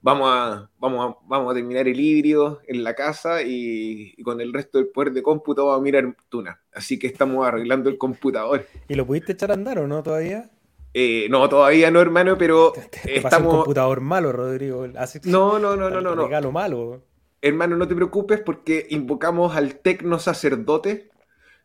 [0.00, 4.52] vamos a, vamos vamos a terminar el híbrido en la casa y, y, con el
[4.52, 6.60] resto del poder de cómputo vamos a mirar Tuna.
[6.72, 8.66] Así que estamos arreglando el computador.
[8.88, 10.50] ¿Y lo pudiste echar a andar o no todavía?
[10.92, 12.72] Eh, no, todavía no, hermano, pero
[13.04, 13.52] estamos.
[13.52, 14.86] un computador malo, Rodrigo.
[15.24, 16.14] No, no, no, no, no.
[16.14, 16.24] no.
[16.24, 17.02] Regalo malo.
[17.42, 21.10] Hermano, no te preocupes porque invocamos al tecno sacerdote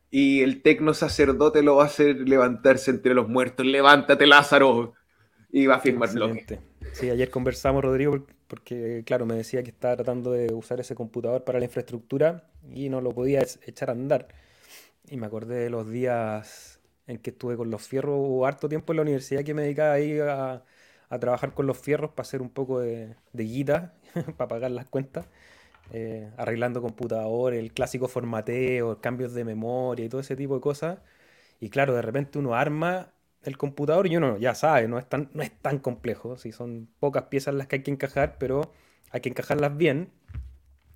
[0.10, 3.66] y el tecno sacerdote lo va a hacer levantarse entre los muertos.
[3.66, 4.94] Levántate, Lázaro.
[5.52, 6.60] Y va a firmar bloque.
[6.94, 11.44] Sí, ayer conversamos, Rodrigo, porque, claro, me decía que estaba tratando de usar ese computador
[11.44, 14.28] para la infraestructura y no lo podía echar a andar.
[15.10, 16.75] Y me acordé de los días
[17.08, 19.94] en que estuve con los fierros, hubo harto tiempo en la universidad que me dedicaba
[19.94, 20.64] ahí a,
[21.20, 23.94] trabajar con los fierros para hacer un poco de, de guita,
[24.38, 25.28] para pagar las cuentas,
[25.92, 31.00] eh, arreglando computadores, el clásico formateo, cambios de memoria y todo ese tipo de cosas.
[31.60, 33.14] Y claro, de repente uno arma
[33.44, 36.90] el computador y uno ya sabe, no es tan, no es tan complejo, si son
[37.00, 38.74] pocas piezas las que hay que encajar, pero
[39.12, 40.12] hay que encajarlas bien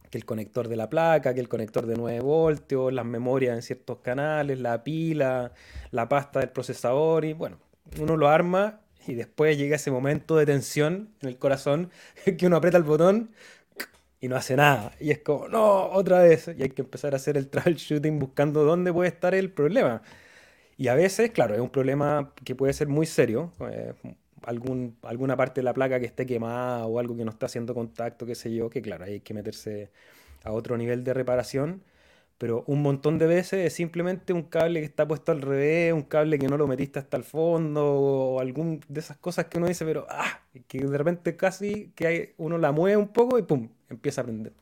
[0.09, 3.61] que el conector de la placa, que el conector de 9 voltios, las memorias en
[3.61, 5.53] ciertos canales, la pila,
[5.91, 7.57] la pasta del procesador y bueno,
[7.99, 11.91] uno lo arma y después llega ese momento de tensión en el corazón
[12.37, 13.31] que uno aprieta el botón
[14.19, 14.91] y no hace nada.
[14.99, 16.49] Y es como, no, otra vez.
[16.57, 20.01] Y hay que empezar a hacer el troubleshooting buscando dónde puede estar el problema.
[20.77, 23.51] Y a veces, claro, es un problema que puede ser muy serio.
[23.69, 23.93] Eh,
[24.43, 27.73] algún, alguna parte de la placa que esté quemada o algo que no está haciendo
[27.73, 29.91] contacto, qué sé yo, que claro, hay que meterse
[30.43, 31.83] a otro nivel de reparación.
[32.37, 36.03] Pero un montón de veces es simplemente un cable que está puesto al revés, un
[36.03, 39.67] cable que no lo metiste hasta el fondo, o algún de esas cosas que uno
[39.67, 43.43] dice, pero ah, que de repente casi que hay, uno la mueve un poco y
[43.43, 44.53] pum, empieza a prender.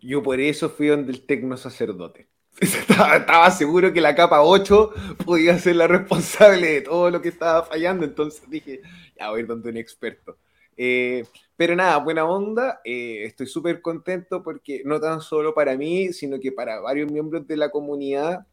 [0.00, 2.28] Yo por eso fui donde el tecno sacerdote.
[2.60, 4.92] Estaba, seguro que la capa 8
[5.24, 8.80] podía ser la responsable de todo lo que estaba fallando, entonces dije,
[9.16, 10.38] ya voy a ir donde un experto.
[10.76, 11.24] Eh,
[11.56, 16.40] pero nada, buena onda, eh, estoy súper contento porque no tan solo para mí, sino
[16.40, 18.46] que para varios miembros de la comunidad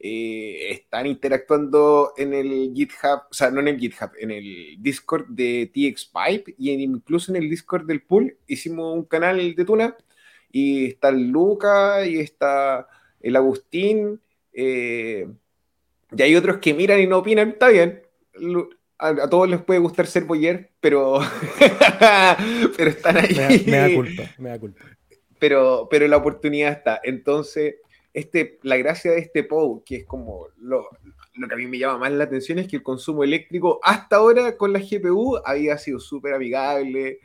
[0.00, 5.26] eh, están interactuando en el GitHub, o sea, no en el GitHub, en el Discord
[5.28, 9.96] de TXPipe y incluso en el Discord del pool hicimos un canal de Tuna
[10.50, 12.86] y está Luca y está
[13.24, 14.20] el Agustín,
[14.52, 15.26] eh,
[16.16, 18.02] y hay otros que miran y no opinan, está bien.
[18.98, 21.20] A, todos les puede gustar ser boyer, pero,
[22.76, 23.64] pero están ahí.
[23.66, 24.84] Me da, culpa, me da culpa.
[25.38, 27.00] Pero, pero la oportunidad está.
[27.02, 27.76] Entonces,
[28.12, 30.86] este, la gracia de este POW, que es como lo,
[31.34, 34.16] lo que a mí me llama más la atención, es que el consumo eléctrico hasta
[34.16, 37.20] ahora con la GPU había sido súper amigable,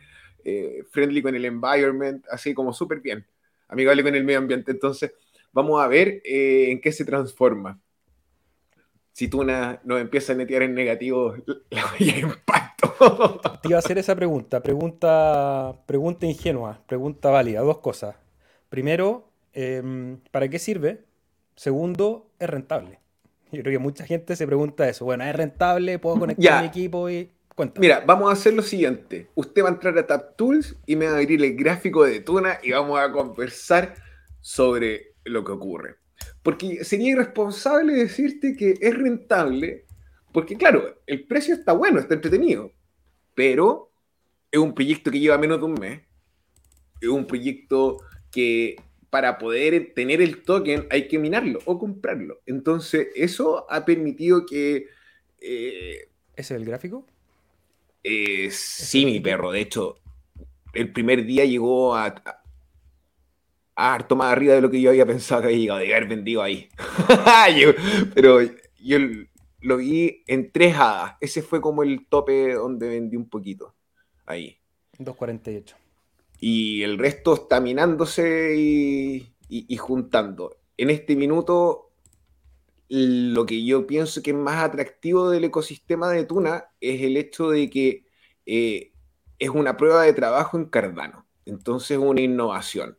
[0.46, 3.26] eh, friendly con el environment, así como súper bien,
[3.68, 4.72] amigable con el medio ambiente.
[4.72, 5.12] Entonces,
[5.52, 7.80] Vamos a ver eh, en qué se transforma.
[9.12, 11.36] Si Tuna nos empieza a netear en negativo,
[11.70, 13.42] le voy a impacto.
[13.62, 18.16] Te iba a hacer esa pregunta, pregunta, pregunta ingenua, pregunta válida, dos cosas.
[18.70, 21.04] Primero, em, ¿para qué sirve?
[21.56, 23.00] Segundo, ¿es rentable?
[23.52, 25.06] Yo creo que mucha gente se pregunta eso.
[25.06, 26.00] Bueno, ¿es rentable?
[26.00, 27.10] ¿Puedo conectar mi equipo?
[27.10, 27.88] y Cuéntame.
[27.88, 29.28] Mira, vamos a hacer lo siguiente.
[29.36, 32.60] Usted va a entrar a TapTools y me va a abrir el gráfico de Tuna
[32.64, 33.96] y vamos a conversar
[34.40, 35.96] sobre lo que ocurre.
[36.44, 39.86] Porque sería irresponsable decirte que es rentable,
[40.32, 42.72] porque claro, el precio está bueno, está entretenido,
[43.36, 43.92] pero
[44.52, 46.02] es un proyecto que lleva menos de un mes,
[47.02, 47.98] es un proyecto
[48.32, 48.76] que
[49.10, 52.42] para poder tener el token hay que minarlo o comprarlo.
[52.46, 54.88] Entonces, eso ha permitido que...
[55.42, 57.08] Eh, ¿Ese es el gráfico?
[58.04, 59.52] Eh, sí, mi perro.
[59.52, 60.00] De hecho,
[60.74, 62.39] el primer día llegó a,
[63.80, 66.42] harto más arriba de lo que yo había pensado que había llegado, de haber vendido
[66.42, 66.70] ahí.
[68.14, 68.40] pero
[68.78, 68.98] yo
[69.62, 71.16] lo vi en tres hadas.
[71.20, 73.76] Ese fue como el tope donde vendí un poquito.
[74.26, 74.58] Ahí.
[74.98, 75.76] 2.48.
[76.40, 80.58] Y el resto está minándose y, juntando.
[80.78, 81.92] En este minuto,
[82.88, 87.50] lo que yo pienso que es más atractivo del ecosistema de Tuna es el hecho
[87.50, 88.06] de que
[88.46, 88.94] eh,
[89.38, 91.26] es una prueba de trabajo en Cardano.
[91.46, 92.99] Entonces, una innovación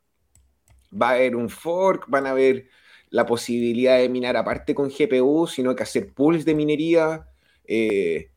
[0.90, 2.68] va a haber un fork, van a haber
[3.10, 7.26] la posibilidad de minar aparte con GPU, sino que hacer pools de minería.
[7.64, 8.30] Eh,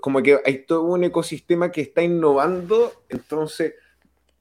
[0.00, 3.74] como que hay todo un ecosistema que está innovando, entonces,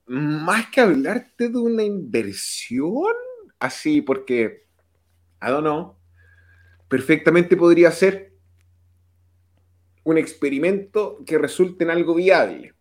[0.07, 3.13] más que hablarte de una inversión,
[3.60, 4.63] así, porque,
[5.41, 5.95] I don't know,
[6.88, 8.33] perfectamente podría ser
[10.03, 12.73] un experimento que resulte en algo viable.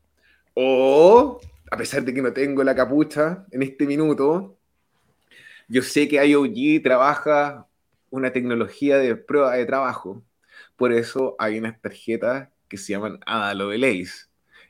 [0.55, 4.56] O, a pesar de que no tengo la capucha en este minuto,
[5.69, 7.67] yo sé que IOG trabaja
[8.11, 10.23] una tecnología de prueba de trabajo,
[10.77, 14.27] por eso hay unas tarjetas que se llaman ADA Lovelace.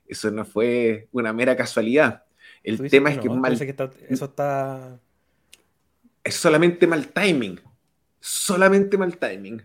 [0.07, 2.25] Eso no fue una mera casualidad.
[2.63, 3.53] El tema es que, mal...
[3.53, 5.01] eso está...
[6.23, 7.61] Es solamente mal timing.
[8.21, 9.63] Solamente mal timing.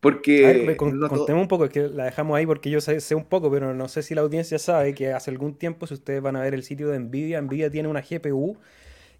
[0.00, 0.76] Porque.
[0.76, 3.74] contemos un poco, es que la dejamos ahí porque yo sé, sé, un poco, pero
[3.74, 6.54] no sé si la audiencia sabe que hace algún tiempo, si ustedes van a ver
[6.54, 8.56] el sitio de Nvidia, Nvidia tiene una GPU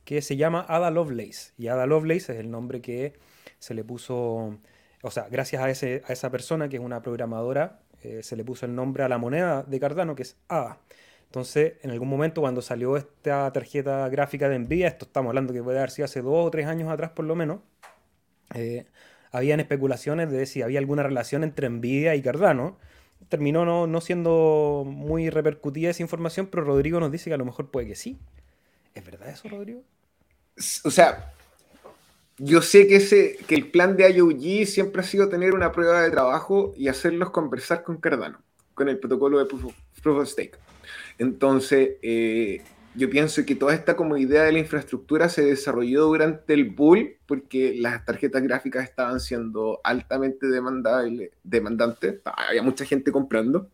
[0.07, 1.53] que se llama Ada Lovelace.
[1.59, 3.13] Y Ada Lovelace es el nombre que
[3.59, 4.57] se le puso,
[5.03, 8.45] o sea, gracias a, ese, a esa persona que es una programadora, eh, se le
[8.45, 10.79] puso el nombre a la moneda de Cardano, que es Ada.
[11.25, 15.63] Entonces, en algún momento cuando salió esta tarjeta gráfica de Nvidia, esto estamos hablando que
[15.63, 17.61] puede haber sido hace dos o tres años atrás por lo menos,
[18.55, 18.87] eh,
[19.33, 22.79] habían especulaciones de si había alguna relación entre Nvidia y Cardano.
[23.29, 27.45] Terminó no, no, siendo muy repercutida esa información, pero Rodrigo nos dice que a lo
[27.45, 28.21] mejor puede que sí.
[28.95, 29.83] ¿Es verdad eso, Rodrigo?
[30.85, 31.33] O sea,
[32.39, 36.03] yo sé que, ese, que el plan de IOG siempre ha sido tener una prueba
[36.03, 38.43] de trabajo y hacerlos conversar con Cardano,
[38.75, 40.59] con el protocolo de Proof of, Stake.
[41.19, 42.63] Entonces, eh,
[42.95, 47.17] yo pienso que toda esta como idea de la infraestructura se desarrolló durante el bull
[47.27, 50.47] porque las tarjetas gráficas estaban siendo altamente
[51.43, 53.71] demandantes, había mucha gente comprando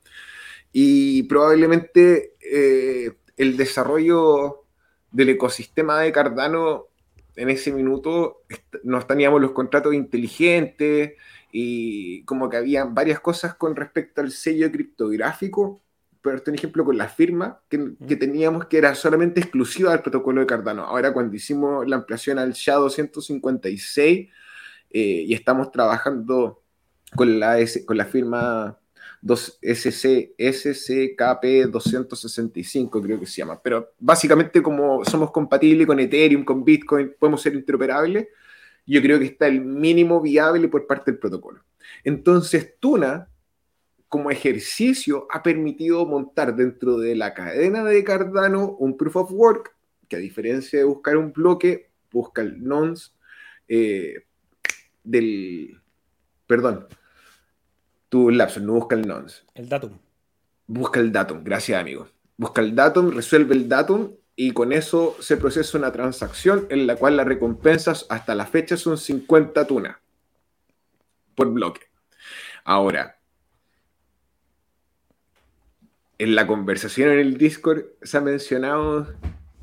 [0.73, 4.62] y probablemente eh, el desarrollo
[5.13, 6.87] del ecosistema de Cardano
[7.37, 8.43] en ese minuto
[8.83, 11.15] no teníamos los contratos inteligentes
[11.51, 15.81] y como que había varias cosas con respecto al sello criptográfico
[16.23, 20.41] por un ejemplo, con la firma que, que, teníamos que era solamente exclusiva del protocolo
[20.41, 20.85] de Cardano.
[20.85, 24.31] Ahora, cuando hicimos la ampliación al SHA-256
[24.91, 26.63] eh, y estamos trabajando
[27.17, 28.79] con la, con la firma
[29.23, 33.61] 2 SC, SCKP 265, creo que se llama.
[33.63, 38.27] Pero básicamente, como somos compatibles con Ethereum, con Bitcoin, podemos ser interoperables,
[38.85, 41.63] yo creo que está el mínimo viable por parte del protocolo.
[42.05, 43.29] Entonces, Tuna
[44.09, 49.75] como ejercicio ha permitido montar dentro de la cadena de Cardano un proof of work
[50.09, 53.13] que a diferencia de buscar un bloque, busca el nonce
[53.69, 54.27] eh,
[55.03, 55.81] del...
[56.47, 56.87] Perdón,
[58.13, 59.43] tu lapso, no busca el nonce.
[59.55, 59.93] El datum.
[60.67, 62.09] Busca el datum, gracias amigo.
[62.37, 66.97] Busca el datum, resuelve el datum y con eso se procesa una transacción en la
[66.97, 69.97] cual las recompensas hasta la fecha son 50 tunas
[71.35, 71.81] por bloque.
[72.65, 73.17] Ahora,
[76.19, 79.09] en la conversación en el Discord se ha mencionado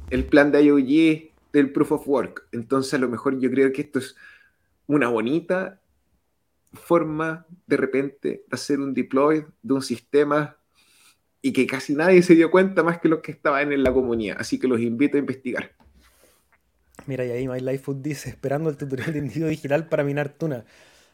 [0.09, 2.47] el plan de IOG del Proof of Work.
[2.51, 4.15] Entonces, a lo mejor yo creo que esto es
[4.87, 5.78] una bonita
[6.73, 10.57] forma de repente de hacer un deploy de un sistema
[11.41, 14.37] y que casi nadie se dio cuenta más que los que estaban en la comunidad.
[14.39, 15.71] Así que los invito a investigar.
[17.05, 20.29] Mira, y ahí My Life Food dice, esperando el tutorial de individuo digital para minar
[20.29, 20.65] tuna.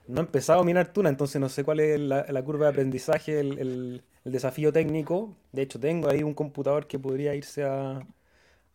[0.08, 3.40] No he empezado a minar tuna, entonces no sé cuál es la, curva de aprendizaje,
[3.40, 5.38] el desafío técnico.
[5.52, 8.06] De hecho, tengo ahí un computador que podría irse a,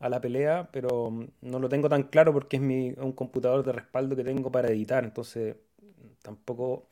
[0.01, 4.16] la pelea, pero mm, no lo tengo tan claro porque es un computador de respaldo
[4.16, 5.05] que tengo para editar.
[5.05, 5.57] Entonces,
[6.23, 6.87] tampoco.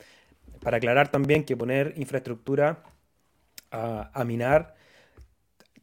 [0.61, 2.83] Para aclarar también que poner infraestructura
[3.70, 4.74] a, minar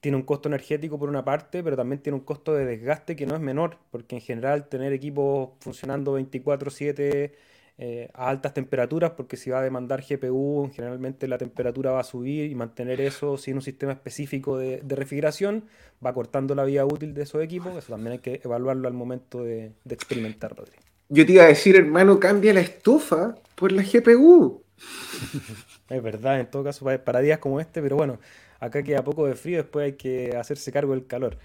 [0.02, 3.26] tiene un costo energético por una parte, pero también tiene un costo de desgaste que
[3.26, 7.34] no es menor, porque en general tener equipos funcionando 24/7
[7.78, 12.04] eh, a altas temperaturas, porque si va a demandar GPU, generalmente la temperatura va a
[12.04, 15.65] subir y mantener eso sin un sistema específico de, refrigeración
[16.06, 17.76] va cortando la vida útil de esos equipos.
[17.76, 20.78] Eso también hay que evaluarlo al momento de, experimentar, Rodri.
[21.10, 24.63] Yo te iba a decir, hermano, cambia la estufa por la GPU.
[25.89, 28.20] es verdad, en todo caso, para días como este, pero bueno,
[28.60, 31.38] acá queda poco de frío, después hay que hacerse cargo del calor.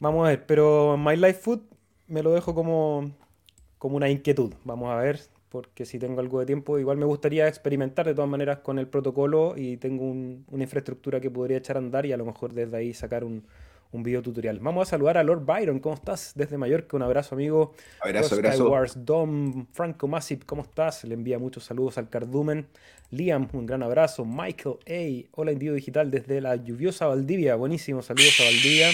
[0.00, 1.60] Vamos a ver, pero My Life Food
[2.06, 3.10] me lo dejo como,
[3.76, 4.54] como una inquietud.
[4.64, 5.20] Vamos a ver
[5.50, 8.86] porque si tengo algo de tiempo, igual me gustaría experimentar de todas maneras con el
[8.86, 12.76] protocolo y tengo una infraestructura que podría echar a andar y a lo mejor desde
[12.76, 13.44] ahí sacar un,
[13.92, 14.58] un video tutorial.
[14.60, 16.32] Vamos a saludar a Lord Byron, ¿cómo estás?
[16.34, 17.72] Desde Mallorca, un abrazo amigo.
[18.00, 18.70] Abrazo, abrazo.
[18.70, 21.04] Wars, Dom, Franco Massive, ¿cómo estás?
[21.04, 22.66] Le envía muchos saludos al Cardumen.
[23.10, 24.24] Liam, un gran abrazo.
[24.24, 28.88] Michael A, hola Individuo Digital desde la lluviosa Valdivia, buenísimo, saludos a Valdivia.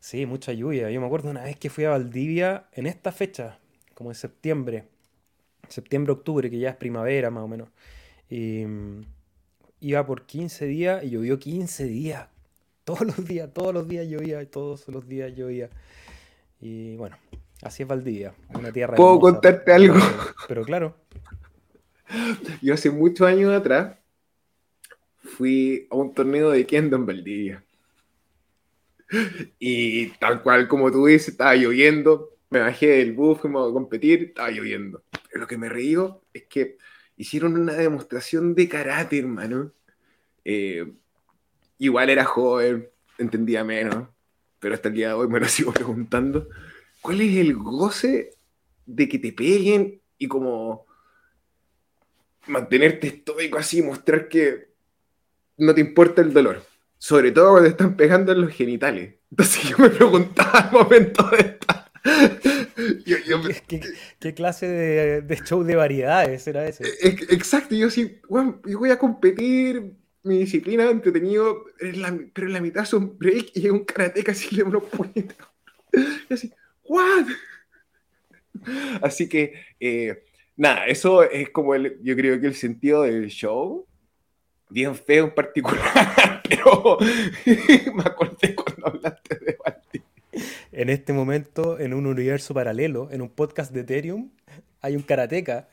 [0.00, 0.90] Sí, mucha lluvia.
[0.90, 3.58] Yo me acuerdo una vez que fui a Valdivia en esta fecha,
[3.94, 4.84] como en septiembre
[5.68, 7.68] septiembre, octubre, que ya es primavera más o menos.
[8.28, 9.02] Y, mm,
[9.80, 12.28] iba por 15 días y llovió 15 días.
[12.88, 15.68] Todos los días, todos los días llovía, todos los días llovía.
[16.58, 17.18] Y bueno,
[17.60, 18.96] así es Valdivia, una tierra.
[18.96, 19.94] ¿Puedo contarte algo?
[20.48, 20.96] Pero, claro.
[22.62, 23.98] Yo hace muchos años atrás
[25.18, 27.62] fui a un torneo de Kendo en Valdivia.
[29.58, 34.28] Y tal cual como tú dices, estaba lloviendo, me bajé del bus, fuimos a competir,
[34.28, 35.02] estaba lloviendo.
[35.28, 36.78] Pero lo que me reíó es que
[37.18, 39.72] hicieron una demostración de karate, hermano.
[40.42, 40.90] Eh,
[41.78, 44.08] igual era joven, entendía menos,
[44.58, 46.48] pero hasta el día de hoy me lo sigo preguntando.
[47.00, 48.30] ¿Cuál es el goce
[48.86, 50.86] de que te peguen y como
[52.46, 54.68] mantenerte estoico así, mostrar que
[55.58, 56.64] no te importa el dolor?
[56.98, 59.14] Sobre todo cuando están pegando en los genitales.
[59.30, 61.88] Entonces yo me preguntaba al momento de estar
[64.18, 66.84] ¿Qué, clase de, show de variedades era ese?
[67.02, 69.92] E, exacto, yo sí, yo voy a competir,
[70.22, 74.62] mi disciplina entretenido, pero en la mitad es un break y un karateca así le
[74.64, 75.36] unos puñetas.
[76.28, 76.52] Y así,
[76.84, 77.26] ¿what?
[79.02, 80.24] Así que, eh,
[80.56, 83.86] nada, eso es como el, yo creo que el sentido del show,
[84.68, 86.98] bien feo en particular, pero
[87.94, 90.02] me acordé cuando hablaste de Balti
[90.78, 94.30] en este momento, en un universo paralelo, en un podcast de Ethereum,
[94.80, 95.68] hay un karateca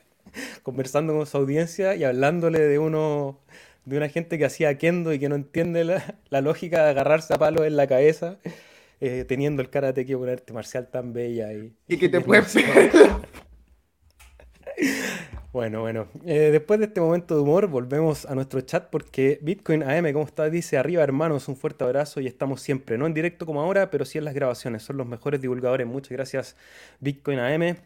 [0.64, 3.38] conversando con su audiencia y hablándole de uno
[3.86, 7.38] de una gente que hacía kendo y que no entiende la, lógica de agarrarse a
[7.38, 8.38] palos en la cabeza.
[9.00, 12.54] eh, teniendo el karate que un arte marcial tan bella y, y que te puedes
[15.52, 16.08] Bueno, bueno.
[16.26, 20.26] Eh, después de este momento de humor, volvemos a nuestro chat porque Bitcoin AM, ¿cómo
[20.26, 20.52] estás?
[20.52, 24.04] Dice, arriba hermanos, un fuerte abrazo y estamos siempre, no en directo como ahora, pero
[24.04, 24.82] sí en las grabaciones.
[24.82, 25.86] Son los mejores divulgadores.
[25.86, 26.56] Muchas gracias,
[27.00, 27.76] Bitcoin AM.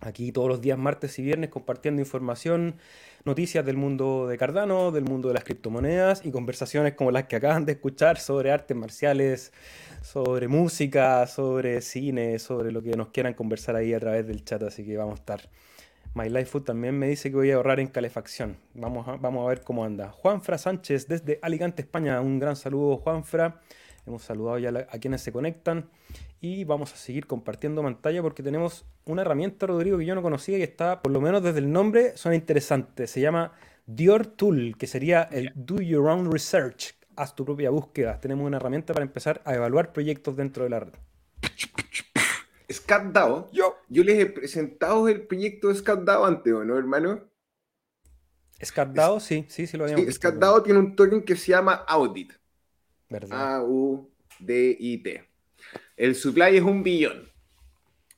[0.00, 2.76] Aquí todos los días, martes y viernes, compartiendo información,
[3.24, 7.36] noticias del mundo de Cardano, del mundo de las criptomonedas y conversaciones como las que
[7.36, 9.52] acaban de escuchar sobre artes marciales,
[10.02, 14.62] sobre música, sobre cine, sobre lo que nos quieran conversar ahí a través del chat.
[14.62, 15.40] Así que vamos a estar
[16.12, 16.28] My
[16.64, 18.56] también me dice que voy a ahorrar en calefacción.
[18.74, 20.10] Vamos vamos a ver cómo anda.
[20.10, 22.20] Juanfra Sánchez desde Alicante, España.
[22.20, 23.60] Un gran saludo, Juanfra.
[24.06, 25.90] Hemos saludado ya a quienes se conectan.
[26.40, 30.58] Y vamos a seguir compartiendo pantalla porque tenemos una herramienta, Rodrigo, que yo no conocía
[30.58, 33.06] y está, por lo menos desde el nombre, suena interesante.
[33.06, 33.52] Se llama
[33.86, 36.94] Dior Tool, que sería el Do Your Own Research.
[37.16, 38.18] Haz tu propia búsqueda.
[38.20, 40.94] Tenemos una herramienta para empezar a evaluar proyectos dentro de la red.
[42.72, 43.50] ScatDAO.
[43.52, 43.76] Yo.
[43.88, 47.28] Yo les he presentado el proyecto de ScatDAO antes, ¿o no, hermano?
[48.64, 52.32] ScatDAO, sí, sí, sí lo habíamos sí, ScatDAO tiene un token que se llama Audit.
[53.30, 55.24] A-U-D-I-T.
[55.96, 57.30] El supply es un billón.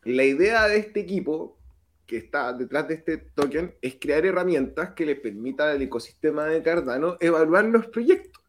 [0.05, 1.59] La idea de este equipo
[2.07, 6.62] que está detrás de este token es crear herramientas que le permitan al ecosistema de
[6.62, 8.43] Cardano evaluar los proyectos.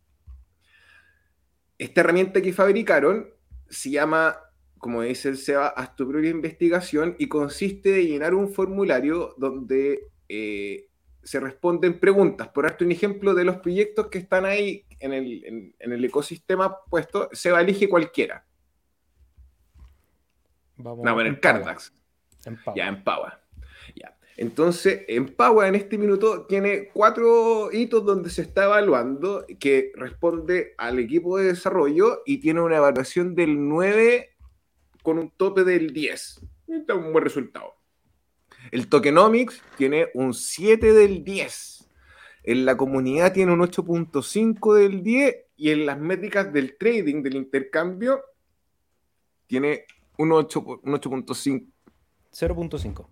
[1.78, 3.30] Esta herramienta que fabricaron
[3.70, 4.38] se llama
[4.84, 10.10] como dice el SEBA, haz tu propia investigación y consiste de llenar un formulario donde
[10.28, 10.90] eh,
[11.24, 12.50] se responden preguntas.
[12.50, 17.62] Por darte un ejemplo de los proyectos que están ahí en el, ecosistema puesto, SEBA
[17.62, 18.46] elige cualquiera.
[20.78, 21.94] Vamos no, bueno, en Cardax.
[22.76, 23.42] Ya, en Paua.
[23.96, 24.18] Ya.
[24.36, 30.74] Entonces, en Paua en este minuto tiene cuatro hitos donde se está evaluando que responde
[30.78, 34.36] al equipo de desarrollo y tiene una evaluación del 9
[35.04, 36.42] con un tope del 10.
[36.70, 37.76] Está un buen resultado.
[38.74, 41.88] El tokenomics tiene un 7 del 10.
[42.42, 47.36] En la comunidad tiene un 8.5 del 10 y en las métricas del trading, del
[47.36, 48.24] intercambio,
[49.46, 49.86] tiene
[50.18, 51.68] un 8.5.
[52.32, 53.08] 0.5.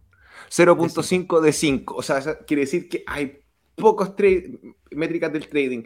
[0.49, 1.95] 0.5 de 5.
[1.95, 3.41] O sea, quiere decir que hay
[3.75, 4.15] pocos
[4.89, 5.83] métricas del trading.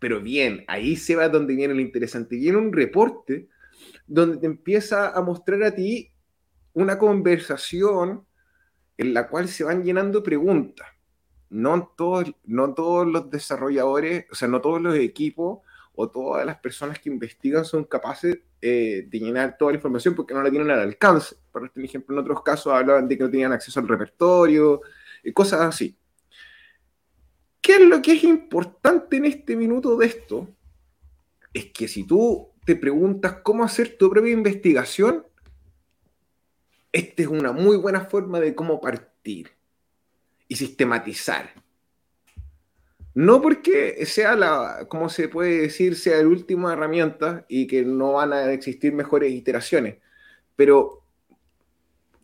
[0.00, 2.34] Pero bien, ahí se va donde viene lo interesante.
[2.34, 3.46] Viene un reporte
[4.04, 6.10] donde te empieza a mostrar a ti
[6.72, 8.26] una conversación
[9.02, 10.86] en la cual se van llenando preguntas.
[11.50, 15.60] No todos, no todos los desarrolladores, o sea, no todos los equipos
[15.94, 20.32] o todas las personas que investigan son capaces eh, de llenar toda la información porque
[20.32, 21.36] no la tienen al alcance.
[21.50, 24.80] Por ejemplo, en otros casos hablaban de que no tenían acceso al repertorio,
[25.22, 25.96] y cosas así.
[27.60, 30.48] ¿Qué es lo que es importante en este minuto de esto?
[31.52, 35.24] Es que si tú te preguntas cómo hacer tu propia investigación,
[36.92, 39.50] esta es una muy buena forma de cómo partir
[40.46, 41.50] y sistematizar.
[43.14, 48.12] No porque sea la, como se puede decir, sea la última herramienta y que no
[48.12, 49.96] van a existir mejores iteraciones,
[50.56, 51.02] pero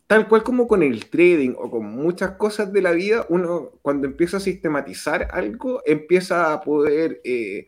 [0.07, 4.07] tal cual como con el trading o con muchas cosas de la vida, uno cuando
[4.07, 7.67] empieza a sistematizar algo, empieza a poder eh,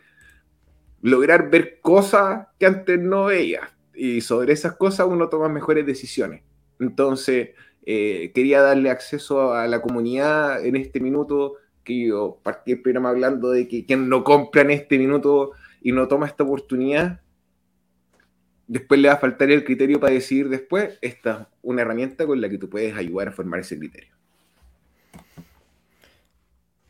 [1.02, 3.70] lograr ver cosas que antes no veía.
[3.94, 6.42] Y sobre esas cosas uno toma mejores decisiones.
[6.82, 7.52] Entonces,
[7.86, 13.10] eh, quería darle acceso a la comunidad en este minuto, que yo partí el programa
[13.10, 15.52] hablando de que quien no compra en este minuto
[15.82, 17.22] y no toma esta oportunidad,
[18.68, 20.98] después le va a faltar el criterio para decidir después.
[21.02, 24.14] Esta es una herramienta con la que tú puedes ayudar a formar ese criterio.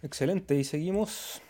[0.02, 1.42] Excelente, y seguimos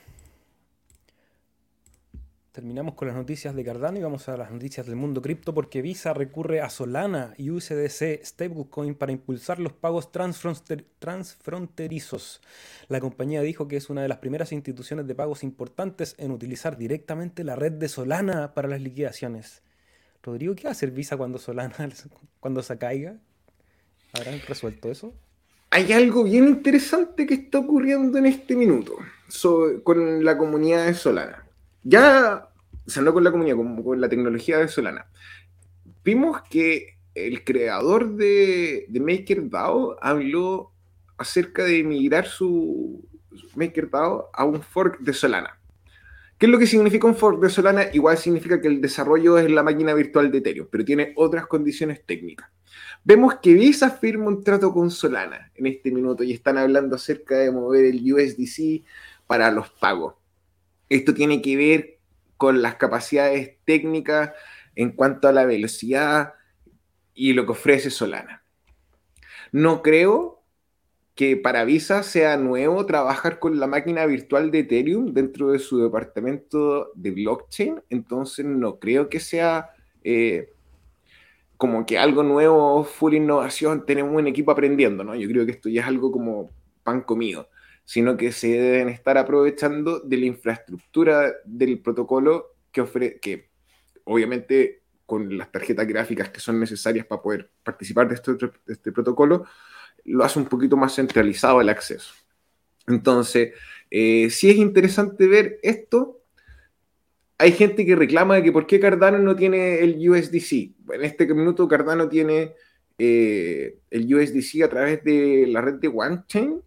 [2.51, 5.81] Terminamos con las noticias de Cardano y vamos a las noticias del mundo cripto porque
[5.81, 12.41] Visa recurre a Solana y USDC Stablecoin para impulsar los pagos transfronterizos.
[12.89, 16.75] La compañía dijo que es una de las primeras instituciones de pagos importantes en utilizar
[16.75, 19.61] directamente la red de Solana para las liquidaciones.
[20.21, 21.89] Rodrigo, ¿qué va a hacer Visa cuando Solana
[22.41, 23.15] cuando se caiga?
[24.11, 25.13] ¿Habrán resuelto eso?
[25.69, 28.97] Hay algo bien interesante que está ocurriendo en este minuto
[29.83, 31.40] con la comunidad de Solana
[31.83, 32.49] ya,
[33.01, 35.07] no con la comunidad, con, con la tecnología de Solana,
[36.03, 40.71] vimos que el creador de, de MakerDAO habló
[41.17, 43.05] acerca de migrar su
[43.55, 45.57] MakerDAO a un fork de Solana.
[46.37, 47.85] ¿Qué es lo que significa un fork de Solana?
[47.93, 52.03] Igual significa que el desarrollo es la máquina virtual de Ethereum, pero tiene otras condiciones
[52.03, 52.49] técnicas.
[53.03, 57.37] Vemos que Visa firma un trato con Solana en este minuto y están hablando acerca
[57.37, 58.83] de mover el USDC
[59.27, 60.15] para los pagos.
[60.91, 61.99] Esto tiene que ver
[62.35, 64.31] con las capacidades técnicas
[64.75, 66.33] en cuanto a la velocidad
[67.13, 68.43] y lo que ofrece Solana.
[69.53, 70.43] No creo
[71.15, 75.81] que para Visa sea nuevo trabajar con la máquina virtual de Ethereum dentro de su
[75.81, 79.69] departamento de blockchain, entonces no creo que sea
[80.03, 80.51] eh,
[81.55, 85.15] como que algo nuevo, full innovación, tenemos un equipo aprendiendo, ¿no?
[85.15, 86.49] Yo creo que esto ya es algo como
[86.83, 87.47] pan comido,
[87.85, 93.49] sino que se deben estar aprovechando de la infraestructura del protocolo que ofrece, que
[94.05, 98.91] obviamente con las tarjetas gráficas que son necesarias para poder participar de este, de este
[98.91, 99.45] protocolo,
[100.05, 102.13] lo hace un poquito más centralizado el acceso.
[102.87, 103.53] Entonces,
[103.91, 106.17] eh, si es interesante ver esto.
[107.37, 110.75] Hay gente que reclama de que por qué Cardano no tiene el USDC.
[110.93, 112.53] En este minuto Cardano tiene
[112.99, 116.61] eh, el USDC a través de la red de OneChain.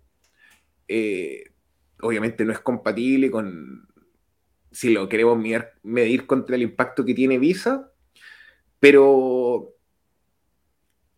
[0.89, 1.45] Eh,
[2.01, 3.89] obviamente no es compatible con,
[4.71, 7.93] si lo queremos medir, medir contra el impacto que tiene Visa,
[8.81, 9.75] pero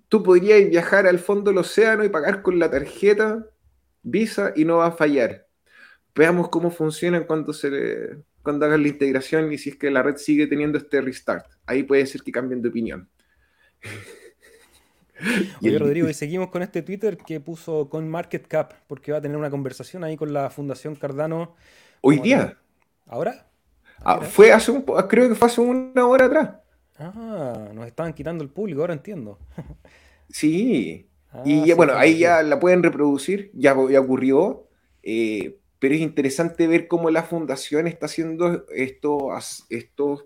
[0.08, 3.46] tú podrías viajar al fondo del océano y pagar con la tarjeta
[4.02, 5.48] Visa y no va a fallar.
[6.14, 10.16] Veamos cómo funciona cuando, se cuando hagas la integración y si es que la red
[10.16, 11.46] sigue teniendo este restart.
[11.66, 13.08] Ahí puede ser que cambien de opinión.
[15.62, 19.20] Oye, Rodrigo, y seguimos con este Twitter que puso con Market Cap, porque va a
[19.20, 21.54] tener una conversación ahí con la Fundación Cardano.
[22.00, 22.56] Hoy día.
[23.06, 23.46] ¿Ahora?
[24.04, 26.50] Ah, fue hace un, creo que fue hace una hora atrás.
[26.98, 29.38] Ah, nos estaban quitando el público, ahora entiendo.
[30.28, 31.08] sí.
[31.32, 34.68] Ah, y bueno, ahí ya la pueden reproducir, ya, ocurrió,
[35.02, 40.24] eh, pero es interesante ver cómo la fundación está haciendo estos, estos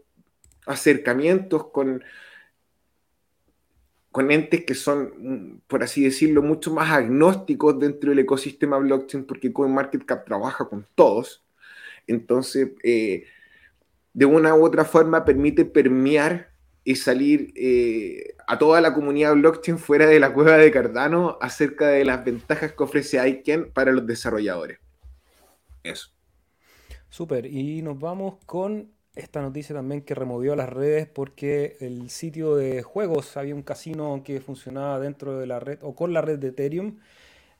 [0.67, 2.05] acercamientos con,
[4.11, 9.53] con entes que son, por así decirlo, mucho más agnósticos dentro del ecosistema blockchain, porque
[9.53, 11.45] CoinMarketCap trabaja con todos.
[12.07, 13.25] Entonces, eh,
[14.13, 16.51] de una u otra forma permite permear
[16.83, 21.89] y salir eh, a toda la comunidad blockchain fuera de la cueva de Cardano acerca
[21.89, 24.79] de las ventajas que ofrece ICANN para los desarrolladores.
[25.85, 26.09] Eso.
[27.09, 28.91] Súper, y nos vamos con
[29.21, 34.23] esta noticia también que removió las redes porque el sitio de juegos, había un casino
[34.25, 36.99] que funcionaba dentro de la red o con la red de Ethereum,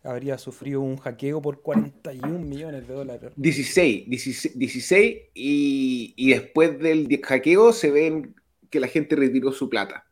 [0.03, 3.33] habría sufrido un hackeo por 41 millones de dólares.
[3.37, 4.09] 16,
[4.55, 8.35] 16, y, y, después del hackeo se ven
[8.71, 10.07] que la gente retiró su plata.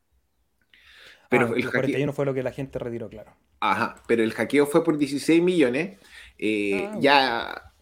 [1.29, 3.35] Pero ah, el 41 fue lo que la gente retiró, claro.
[3.61, 5.99] Ajá, pero el hackeo fue por 16 millones.
[6.39, 7.73] Eh, ah, ya,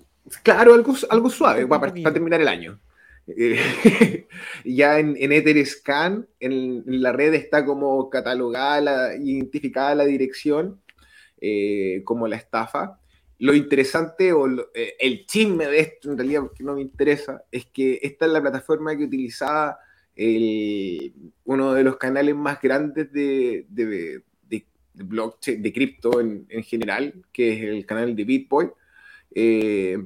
[0.42, 2.80] claro, algo, algo suave para, terminar el año.
[3.37, 4.29] Eh,
[4.64, 10.81] ya en, en Etherscan, en, la red está como catalogada, identificada la dirección
[11.41, 13.01] eh, como la estafa.
[13.39, 17.99] Lo interesante o el chisme de esto, en realidad, porque no me interesa, es que
[18.01, 19.79] esta es la plataforma que utilizaba
[21.45, 24.22] uno de los canales más grandes de, de,
[25.05, 28.70] blockchain, de cripto en, general, que es el canal de Bitboy,
[29.35, 29.99] eh,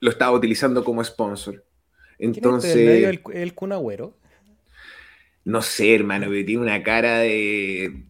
[0.00, 1.64] lo estaba utilizando como sponsor.
[2.18, 2.76] Entonces.
[2.76, 3.54] el, el
[5.44, 8.04] No sé, hermano, pero tiene una cara de.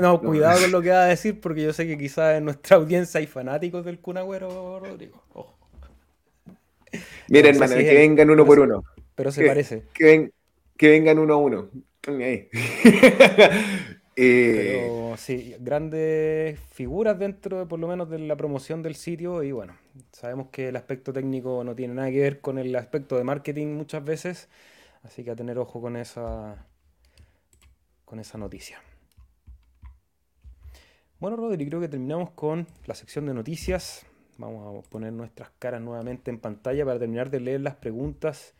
[0.00, 2.76] no, cuidado con lo que va a decir, porque yo sé que quizás en nuestra
[2.76, 5.22] audiencia hay fanáticos del Cunagüero, Rodrigo.
[7.28, 8.84] Mira, hermano, que vengan uno por uno.
[9.14, 9.84] Pero se parece.
[9.94, 10.30] Que,
[10.78, 11.70] vengan uno a uno.
[14.14, 19.42] Eh, Pero sí, grandes figuras dentro de por lo menos de la promoción del sitio
[19.42, 19.74] y bueno,
[20.12, 23.68] sabemos que el aspecto técnico no tiene nada que ver con el aspecto de marketing
[23.76, 24.48] muchas veces,
[25.02, 26.66] así que a tener ojo con esa
[28.04, 28.78] con esa noticia.
[31.18, 34.04] Bueno, Rodri, creo que terminamos con la sección de noticias.
[34.38, 38.54] Vamos a poner nuestras caras nuevamente en pantalla para terminar de leer las preguntas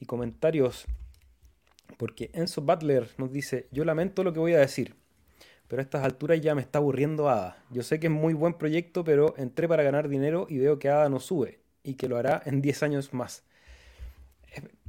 [0.00, 0.84] y comentarios.
[1.96, 4.96] Porque Enzo Butler nos dice, yo lamento lo que voy a decir,
[5.68, 7.56] pero a estas alturas ya me está aburriendo ADA.
[7.70, 10.88] Yo sé que es muy buen proyecto, pero entré para ganar dinero y veo que
[10.88, 13.44] ADA no sube y que lo hará en 10 años más.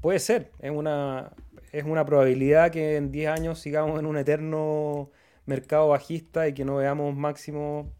[0.01, 1.33] puede ser, es una,
[1.71, 5.11] es una probabilidad que en 10 años sigamos en un eterno
[5.45, 7.91] mercado bajista y que no veamos máximo.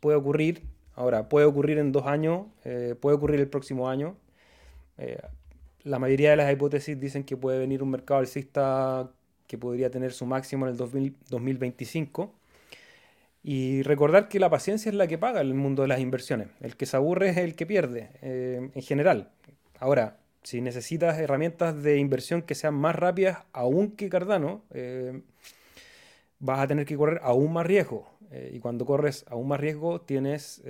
[0.00, 0.62] Puede ocurrir,
[0.94, 4.16] ahora puede ocurrir en dos años, eh, puede ocurrir el próximo año.
[4.98, 5.18] Eh,
[5.84, 9.10] la mayoría de las hipótesis dicen que puede venir un mercado alcista
[9.46, 12.32] que podría tener su máximo en el 2025.
[13.42, 16.48] Y recordar que la paciencia es la que paga el mundo de las inversiones.
[16.60, 19.30] El que se aburre es el que pierde, eh, en general.
[19.78, 25.22] Ahora, si necesitas herramientas de inversión que sean más rápidas, aún que Cardano, eh,
[26.40, 28.10] vas a tener que correr aún más riesgo.
[28.32, 30.62] Eh, y cuando corres aún más riesgo, tienes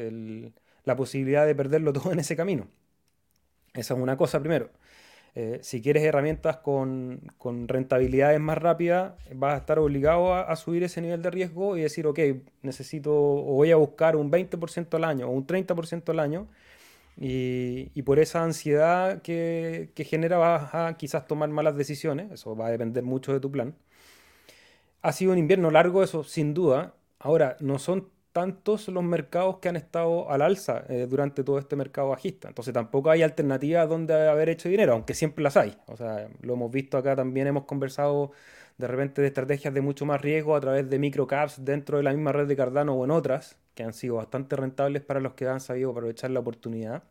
[0.84, 2.68] la posibilidad de perderlo todo en ese camino.
[3.72, 4.70] Esa es una cosa primero.
[5.39, 10.82] Eh, si quieres herramientas con, con, rentabilidades más rápidas, vas a estar obligado a, subir
[10.82, 12.18] ese nivel de riesgo y decir, ok,
[12.62, 16.49] necesito o voy a buscar un 20% al año o un 30% al año.
[17.18, 22.32] Y, y, por esa ansiedad que, que, genera vas a quizás tomar malas decisiones.
[22.32, 23.74] Eso va a depender mucho de tu plan.
[25.03, 26.95] Ha sido un invierno largo, eso sin duda.
[27.18, 31.74] Ahora, no son tantos los mercados que han estado al alza eh, durante todo este
[31.74, 32.49] mercado bajista.
[32.49, 35.74] Entonces tampoco hay alternativas donde haber hecho dinero, aunque siempre las hay.
[35.87, 38.32] O sea, lo hemos visto acá también, hemos conversado
[38.76, 42.12] de repente de estrategias de mucho más riesgo a través de microcaps dentro de la
[42.12, 45.49] misma red de Cardano o en otras, que han sido bastante rentables para los que
[45.49, 47.05] han sabido aprovechar la oportunidad.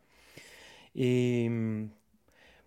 [0.94, 1.48] Y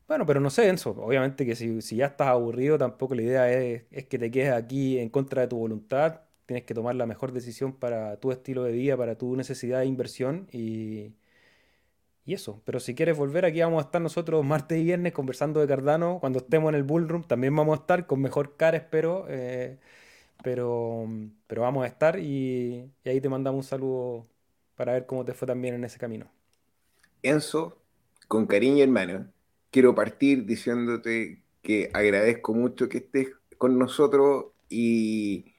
[0.06, 3.84] bueno, pero no sé, Enzo, obviamente que si, ya estás aburrido, tampoco la idea es,
[3.92, 7.32] es que te quedes aquí en contra de tu voluntad tienes que tomar la mejor
[7.32, 11.14] decisión para tu estilo de vida, para tu necesidad de inversión y,
[12.26, 12.60] y eso.
[12.66, 16.18] Pero si quieres volver, aquí vamos a estar nosotros martes y viernes conversando de Cardano.
[16.20, 19.28] Cuando estemos en el Bullroom también vamos a estar con mejor cara, espero.
[19.30, 19.78] Eh,
[20.44, 21.08] pero,
[21.46, 24.26] pero vamos a estar y, y, ahí te mandamos un saludo
[24.76, 26.32] para ver cómo te fue también en ese camino.
[27.22, 27.78] Enzo,
[28.28, 29.28] con cariño hermano,
[29.70, 33.28] quiero partir diciéndote que agradezco mucho que estés
[33.60, 35.54] con nosotros y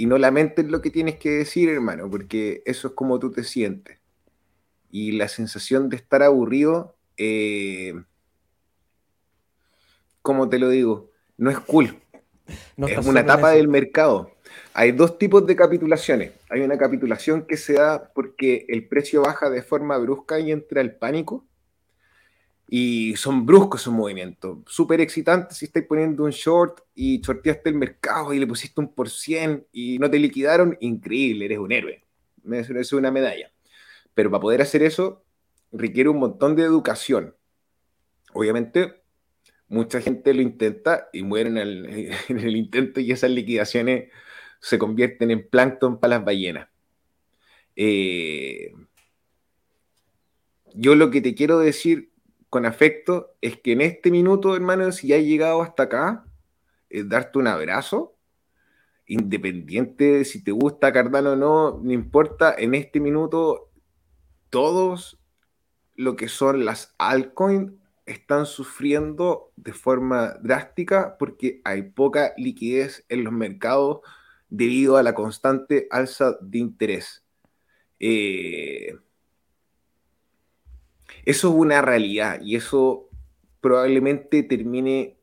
[0.00, 3.44] y no lamentes lo que tienes que decir, hermano, porque eso es como tú te
[3.44, 3.98] sientes.
[4.90, 7.92] Y la sensación de estar aburrido, eh,
[10.22, 11.98] como te lo digo, no es cool.
[12.78, 14.30] es una etapa del mercado.
[14.72, 16.32] Hay dos tipos de capitulaciones.
[16.48, 20.80] Hay una capitulación que se da porque el precio baja de forma brusca y entra
[20.80, 21.44] el pánico
[22.72, 27.74] y son bruscos esos movimientos, súper excitantes si estáis poniendo un short y shorteaste el
[27.74, 32.04] mercado y le pusiste un por cien y no te liquidaron, increíble, eres un héroe,
[32.44, 33.50] me es una medalla.
[34.14, 35.24] Pero para poder hacer eso
[35.72, 37.34] requiere un montón de educación.
[38.34, 39.02] Obviamente,
[39.66, 44.10] mucha gente lo intenta y muere en el, intento y esas liquidaciones
[44.60, 46.68] se convierten en plancton para las ballenas.
[47.74, 48.72] Eh,
[50.72, 52.09] yo lo que te quiero decir
[52.50, 56.26] con afecto es que en este minuto, hermano, si ya has llegado hasta acá,
[56.90, 58.16] es darte un abrazo,
[59.06, 63.70] independiente si te gusta Cardano o no, no importa, en este minuto
[64.50, 65.18] todos
[65.94, 67.72] lo que son las altcoins
[68.06, 74.00] están sufriendo de forma drástica porque hay poca liquidez en los mercados
[74.48, 77.24] debido a la constante alza de interés.
[78.00, 78.96] Eh,
[81.24, 83.08] eso es una realidad y eso
[83.60, 85.16] probablemente termine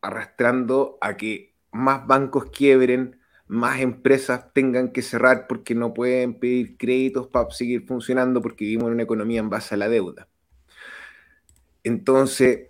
[0.00, 6.76] arrastrando a que más bancos quiebren, más empresas tengan que cerrar porque no pueden pedir
[6.76, 10.28] créditos para seguir funcionando porque vivimos en una economía en base a la deuda.
[11.84, 12.68] Entonces,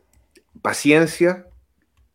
[0.62, 1.46] paciencia,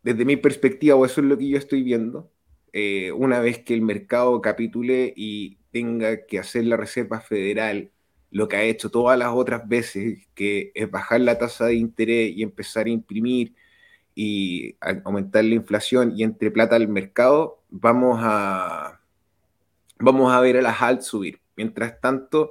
[0.03, 2.31] desde mi perspectiva, o eso es lo que yo estoy viendo,
[2.71, 7.91] eh, una vez que el mercado capitule y tenga que hacer la Reserva Federal
[8.33, 12.35] lo que ha hecho todas las otras veces, que es bajar la tasa de interés
[12.35, 13.53] y empezar a imprimir
[14.15, 14.75] y
[15.05, 18.99] aumentar la inflación y entre plata al mercado, vamos a,
[19.99, 21.41] vamos a ver a las alt subir.
[21.55, 22.49] Mientras tanto,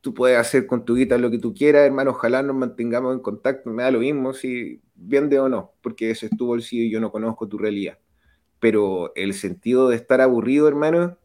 [0.00, 3.20] tú puedes hacer con tu guita lo que tú quieras, hermano, ojalá nos mantengamos en
[3.20, 6.90] contacto, me da lo mismo si vende o no, porque ese es tu bolsillo y
[6.90, 7.98] yo no conozco tu realidad.
[8.60, 11.18] Pero el sentido de estar aburrido, hermano,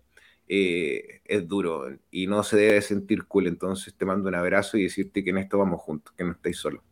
[0.53, 3.47] eh, es duro y no se debe sentir cool.
[3.47, 6.57] Entonces te mando un abrazo y decirte que en esto vamos juntos, que no estáis
[6.57, 6.83] solos.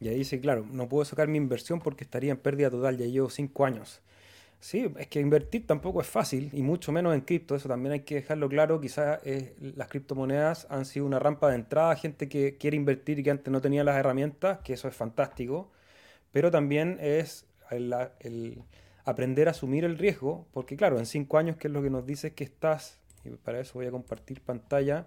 [0.00, 3.04] Y ahí dice, claro, no puedo sacar mi inversión porque estaría en pérdida total, ya
[3.04, 4.00] llevo cinco años.
[4.60, 8.00] Sí, es que invertir tampoco es fácil y mucho menos en cripto, eso también hay
[8.00, 8.80] que dejarlo claro.
[8.80, 13.22] Quizás eh, las criptomonedas han sido una rampa de entrada gente que quiere invertir y
[13.22, 15.70] que antes no tenía las herramientas, que eso es fantástico,
[16.32, 17.92] pero también es el
[19.10, 22.06] aprender a asumir el riesgo, porque claro, en cinco años, que es lo que nos
[22.06, 25.06] dice que estás, y para eso voy a compartir pantalla,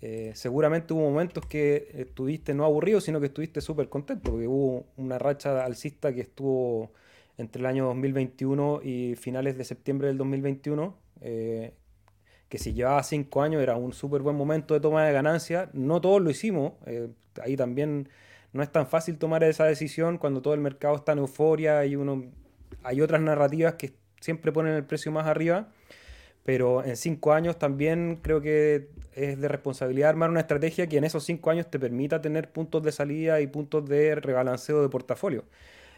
[0.00, 4.84] eh, seguramente hubo momentos que estuviste no aburrido, sino que estuviste súper contento, porque hubo
[4.96, 6.92] una racha alcista que estuvo
[7.38, 11.72] entre el año 2021 y finales de septiembre del 2021, eh,
[12.48, 15.70] que si llevaba cinco años era un súper buen momento de toma de ganancia.
[15.72, 17.08] No todos lo hicimos, eh,
[17.42, 18.08] ahí también
[18.52, 21.96] no es tan fácil tomar esa decisión cuando todo el mercado está en euforia y
[21.96, 22.24] uno
[22.82, 25.68] hay otras narrativas que siempre ponen el precio más arriba,
[26.44, 31.04] pero en cinco años también creo que es de responsabilidad armar una estrategia que en
[31.04, 35.44] esos cinco años te permita tener puntos de salida y puntos de rebalanceo de portafolio.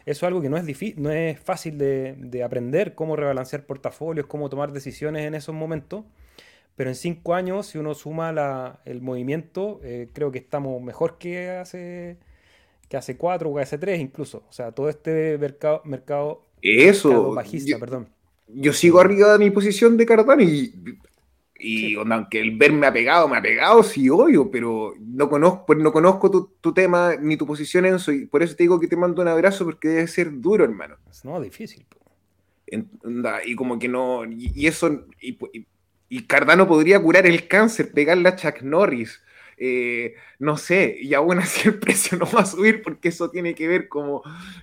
[0.05, 4.25] Eso es algo que no es, difícil, no es fácil de, aprender, cómo rebalancear portafolios,
[4.27, 6.05] cómo tomar decisiones en esos momentos.
[6.77, 11.49] Pero en cinco años, si uno suma el movimiento, eh, creo que estamos mejor que
[11.49, 12.17] hace
[12.89, 14.43] que hace 4 o hace 3 incluso.
[14.49, 18.07] O sea, todo este mercado, Eso, bajista, yo, perdón.
[18.47, 20.73] yo sigo arriba de mi posición de Cardano y,
[21.59, 25.29] y onda, aunque el ver me ha pegado, me ha pegado, sí, obvio, pero no
[25.29, 28.55] conozco, pues no conozco tu, tu tema ni tu posición en eso y por eso
[28.55, 30.97] te digo que te mando un abrazo porque debe ser duro, hermano.
[31.23, 31.85] No, difícil.
[33.03, 35.05] onda, y como que no, y, y eso,
[36.09, 39.21] y Cardano podría curar el cáncer, pegarle a Chuck Norris,
[39.57, 43.55] eh, no sé, y aún así el precio no va a subir porque eso tiene
[43.55, 44.21] que ver como,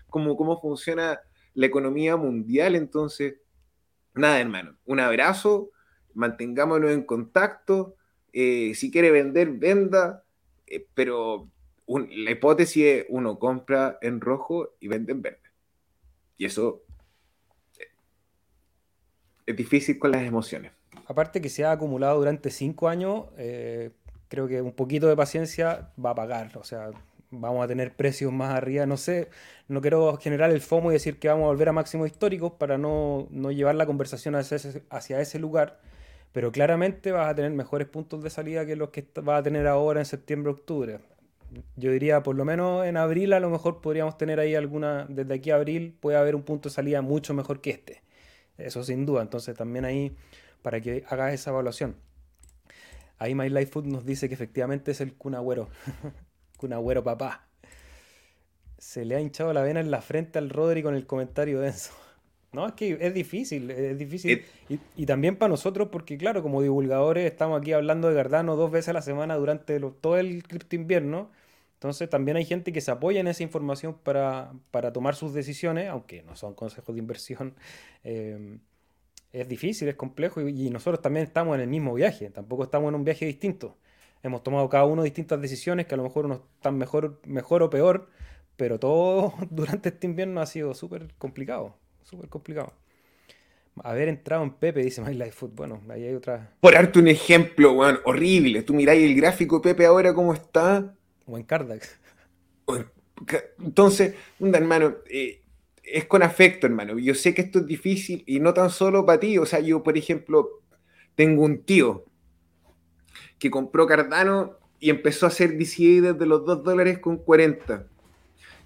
[0.08, 1.18] como cómo funciona
[1.54, 3.36] la economía mundial, entonces,
[4.14, 5.70] nada, hermano, un abrazo,
[6.14, 7.96] mantengámonos en contacto,
[8.32, 10.24] eh, si quiere vender, venda,
[10.66, 11.48] eh, pero
[11.86, 15.50] la hipótesis es uno compra en rojo y vende en verde.
[16.36, 16.82] Y eso
[19.46, 20.72] es difícil con las emociones.
[21.06, 23.90] Aparte que se ha acumulado durante 5 años, eh,
[24.28, 26.56] creo que un poquito de paciencia va a pagar.
[26.56, 26.90] O sea,
[27.30, 28.86] vamos a tener precios más arriba.
[28.86, 29.28] No sé,
[29.68, 32.78] no quiero generar el FOMO y decir que vamos a volver a máximos históricos para
[32.78, 35.80] no, no llevar la conversación hacia ese, hacia ese lugar.
[36.32, 39.66] Pero claramente vas a tener mejores puntos de salida que los que vas a tener
[39.66, 40.98] ahora en septiembre, octubre.
[41.76, 45.34] Yo diría, por lo menos en abril a lo mejor podríamos tener ahí alguna, desde
[45.34, 48.02] aquí a abril puede haber un punto de salida mucho mejor que este.
[48.58, 49.22] Eso sin duda.
[49.22, 50.16] Entonces también ahí
[50.62, 51.96] para que hagas esa evaluación.
[53.18, 55.68] Ahí My Life Food nos dice que efectivamente es el Kun Agüero.
[56.64, 57.30] Kun Agüero papá.
[58.78, 61.92] Se le ha hinchado la vena en la frente al Rodri con el comentario denso.
[62.52, 64.38] No, es que es difícil, es difícil.
[64.38, 68.54] Eh, Y, y también para nosotros, porque claro, como divulgadores estamos aquí hablando de Cardano
[68.54, 71.32] dos veces a la semana durante lo- todo el cripto invierno.
[71.74, 75.88] Entonces también hay gente que se apoya en esa información para, para tomar sus decisiones,
[75.88, 77.56] aunque no son consejos de inversión.
[78.04, 78.58] eh,
[79.32, 82.88] es difícil, es complejo y, y nosotros también estamos en el mismo viaje, tampoco estamos
[82.90, 83.76] en un viaje distinto.
[84.24, 87.68] Hemos tomado cada uno distintas decisiones que a lo mejor unos están mejor, mejor o
[87.68, 88.08] peor,
[88.56, 92.72] pero todo durante este invierno ha sido súper complicado, súper complicado.
[93.82, 97.08] Haber entrado en Pepe, dice My Life Food, bueno, ahí hay otra, Por darte un
[97.08, 98.62] ejemplo, weón, horrible.
[98.62, 100.94] Tú miráis el gráfico Pepe ahora cómo está.
[101.26, 102.00] o en Cardax.
[103.58, 105.42] Entonces, hermano, eh,
[105.82, 106.98] es con afecto, hermano.
[106.98, 109.36] Yo sé que esto es difícil y no tan solo para ti.
[109.36, 110.62] O sea, yo, por ejemplo,
[111.14, 112.06] tengo un tío
[113.44, 117.86] que compró Cardano y empezó a hacer DCA desde los 2 dólares con 40.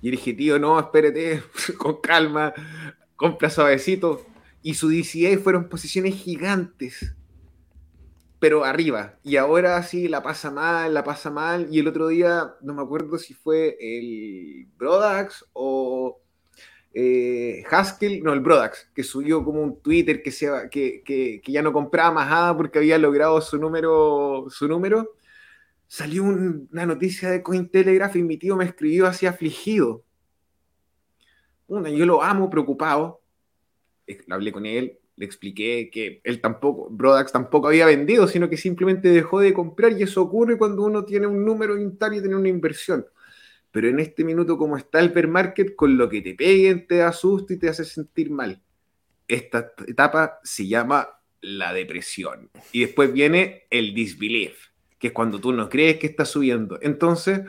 [0.00, 1.42] Y dije, tío, no, espérate,
[1.78, 2.54] con calma,
[3.16, 4.24] compra suavecito.
[4.62, 7.12] Y su DCA fueron posiciones gigantes,
[8.38, 9.18] pero arriba.
[9.24, 11.66] Y ahora sí la pasa mal, la pasa mal.
[11.72, 16.20] Y el otro día, no me acuerdo si fue el Brodax o
[16.94, 21.62] eh, Haskell, no, el Brodax, que subió como un Twitter que, se, que, que, ya
[21.62, 24.46] no compraba más nada porque había logrado su número.
[24.50, 25.14] Su número.
[25.86, 30.04] Salió un- una noticia de Cointelegraph y mi tío me escribió así afligido.
[31.68, 33.20] Yo lo amo, preocupado.
[34.30, 39.08] Hablé con él, le expliqué que él tampoco, Brodax tampoco había vendido, sino que simplemente
[39.08, 43.06] dejó de comprar y eso ocurre cuando uno tiene un número y tiene una inversión.
[43.78, 46.96] Pero en este minuto, como está el bear market, con lo que te peguen te
[46.96, 48.60] da susto y te hace sentir mal.
[49.28, 51.08] Esta etapa se llama
[51.40, 52.50] la depresión.
[52.72, 54.58] Y después viene el disbelief,
[54.98, 56.80] que es cuando tú no crees que está subiendo.
[56.82, 57.42] Entonces,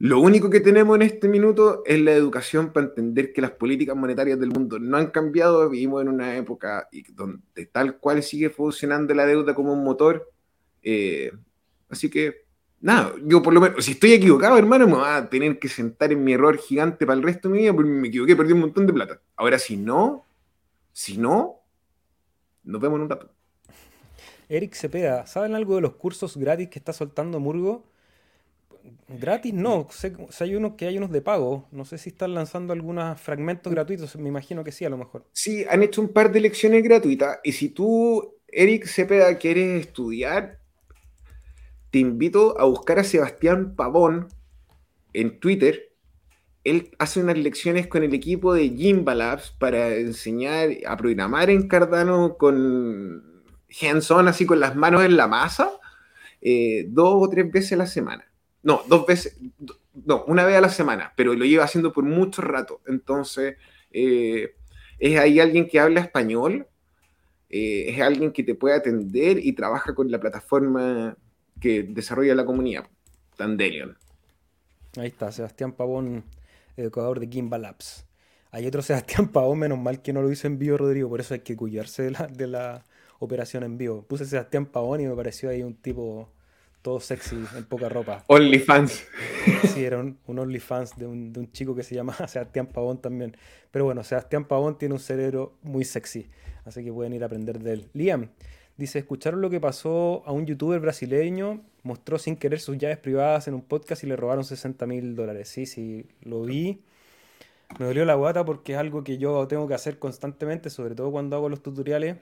[0.00, 3.94] lo único que tenemos en este minuto es la educación para entender que las políticas
[3.94, 5.70] monetarias del mundo no han cambiado.
[5.70, 10.28] Vivimos en una época donde tal cual sigue funcionando la deuda como un motor.
[10.82, 11.30] Eh,
[11.88, 12.47] así que,
[12.80, 16.12] nada, yo por lo menos, si estoy equivocado, hermano, me va a tener que sentar
[16.12, 18.60] en mi error gigante para el resto de mi vida porque me equivoqué, perdí un
[18.60, 19.20] montón de plata.
[19.36, 20.24] Ahora, si no,
[20.92, 21.60] si no,
[22.64, 23.30] nos vemos en un rato.
[24.48, 27.84] Eric Cepeda, ¿saben algo de los cursos gratis que está soltando Murgo?
[29.08, 31.68] Gratis no, sé, sé hay unos que hay unos de pago.
[31.70, 35.26] No sé si están lanzando algunos fragmentos gratuitos, me imagino que sí, a lo mejor.
[35.32, 40.60] Sí, han hecho un par de lecciones gratuitas y si tú, Eric Cepeda, quieres estudiar,
[41.90, 44.28] te invito a buscar a Sebastián Pavón
[45.12, 45.92] en Twitter.
[46.64, 51.68] Él hace unas lecciones con el equipo de Jimba Labs para enseñar a programar en
[51.68, 53.44] Cardano con
[53.80, 55.70] hands-on, así con las manos en la masa,
[56.40, 58.30] eh, dos o tres veces a la semana.
[58.62, 59.38] No, dos veces,
[60.04, 62.82] no, una vez a la semana, pero lo lleva haciendo por mucho rato.
[62.86, 63.56] Entonces,
[63.92, 64.54] eh,
[64.98, 66.66] es ahí alguien que habla español,
[67.48, 71.16] eh, es alguien que te puede atender y trabaja con la plataforma
[71.60, 72.86] que desarrolla la comunidad,
[73.36, 73.96] Dandelion.
[74.96, 76.24] Ahí está, Sebastián Pavón,
[76.76, 78.06] educador de Kimba Labs.
[78.50, 81.34] Hay otro Sebastián Pavón, menos mal que no lo hizo en vivo, Rodrigo, por eso
[81.34, 82.84] hay que cuidarse de la, de la
[83.18, 84.02] operación en vivo.
[84.02, 86.28] Puse Sebastián Pavón y me pareció ahí un tipo
[86.82, 88.24] todo sexy, en poca ropa.
[88.28, 89.06] OnlyFans.
[89.74, 93.36] Sí, era un, OnlyFans de un, de un, chico que se llama Sebastián Pavón también.
[93.70, 96.28] Pero bueno, Sebastián Pavón tiene un cerebro muy sexy,
[96.64, 97.88] así que pueden ir a aprender de él.
[97.94, 98.30] Liam
[98.78, 101.60] dice, ¿escucharon lo que pasó a un youtuber brasileño?
[101.82, 105.48] Mostró sin querer sus llaves privadas en un podcast y le robaron 60 mil dólares.
[105.48, 106.80] Sí, sí, lo vi.
[107.78, 111.10] Me dolió la guata porque es algo que yo tengo que hacer constantemente, sobre todo
[111.12, 112.16] cuando hago los tutoriales.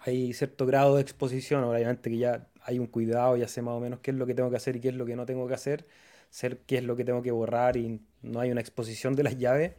[0.00, 3.80] Hay cierto grado de exposición, obviamente que ya hay un cuidado, ya sé más o
[3.80, 5.46] menos qué es lo que tengo que hacer y qué es lo que no tengo
[5.48, 5.86] que hacer,
[6.30, 9.38] ser qué es lo que tengo que borrar y no hay una exposición de las
[9.38, 9.72] llaves,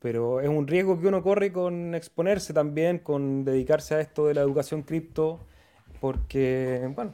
[0.00, 4.34] pero es un riesgo que uno corre con exponerse también, con dedicarse a esto de
[4.34, 5.40] la educación cripto,
[6.00, 7.12] porque, bueno,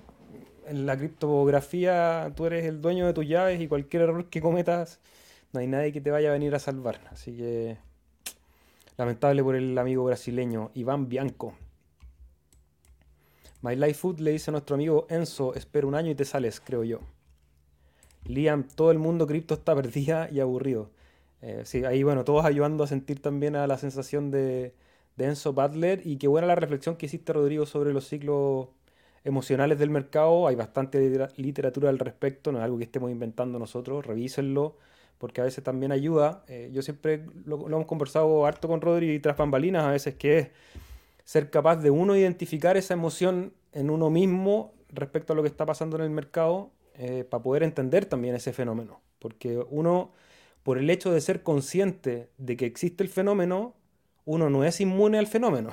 [0.66, 5.01] en la criptografía tú eres el dueño de tus llaves y cualquier error que cometas,
[5.53, 7.01] no hay nadie que te vaya a venir a salvar.
[7.11, 7.76] Así que,
[8.97, 11.55] lamentable por el amigo brasileño Iván Bianco.
[13.61, 16.61] My Life Food le dice a nuestro amigo Enzo, espera un año y te sales,
[16.61, 17.01] creo yo.
[18.24, 20.91] Liam, todo el mundo cripto está perdida y aburrido.
[21.43, 24.74] Eh, sí, ahí bueno, todos ayudando a sentir también a la sensación de,
[25.18, 28.68] Enzo Butler y qué buena la reflexión que hiciste Rodrigo sobre los ciclos
[29.24, 30.47] emocionales del mercado.
[30.49, 34.76] Hay bastante literatura al respecto, no es algo que estemos inventando nosotros, revísenlo
[35.22, 36.43] porque a veces también ayuda.
[36.49, 40.38] Eh, yo siempre lo, hemos conversado harto con Rodrigo y tras bambalinas, a veces que
[40.38, 40.49] es
[41.22, 45.64] ser capaz de uno identificar esa emoción en uno mismo respecto a lo que está
[45.64, 49.01] pasando en el mercado eh, para poder entender también ese fenómeno.
[49.20, 50.11] Porque uno,
[50.63, 53.75] por el hecho de ser consciente de que existe el fenómeno,
[54.25, 55.71] uno no es inmune al fenómeno.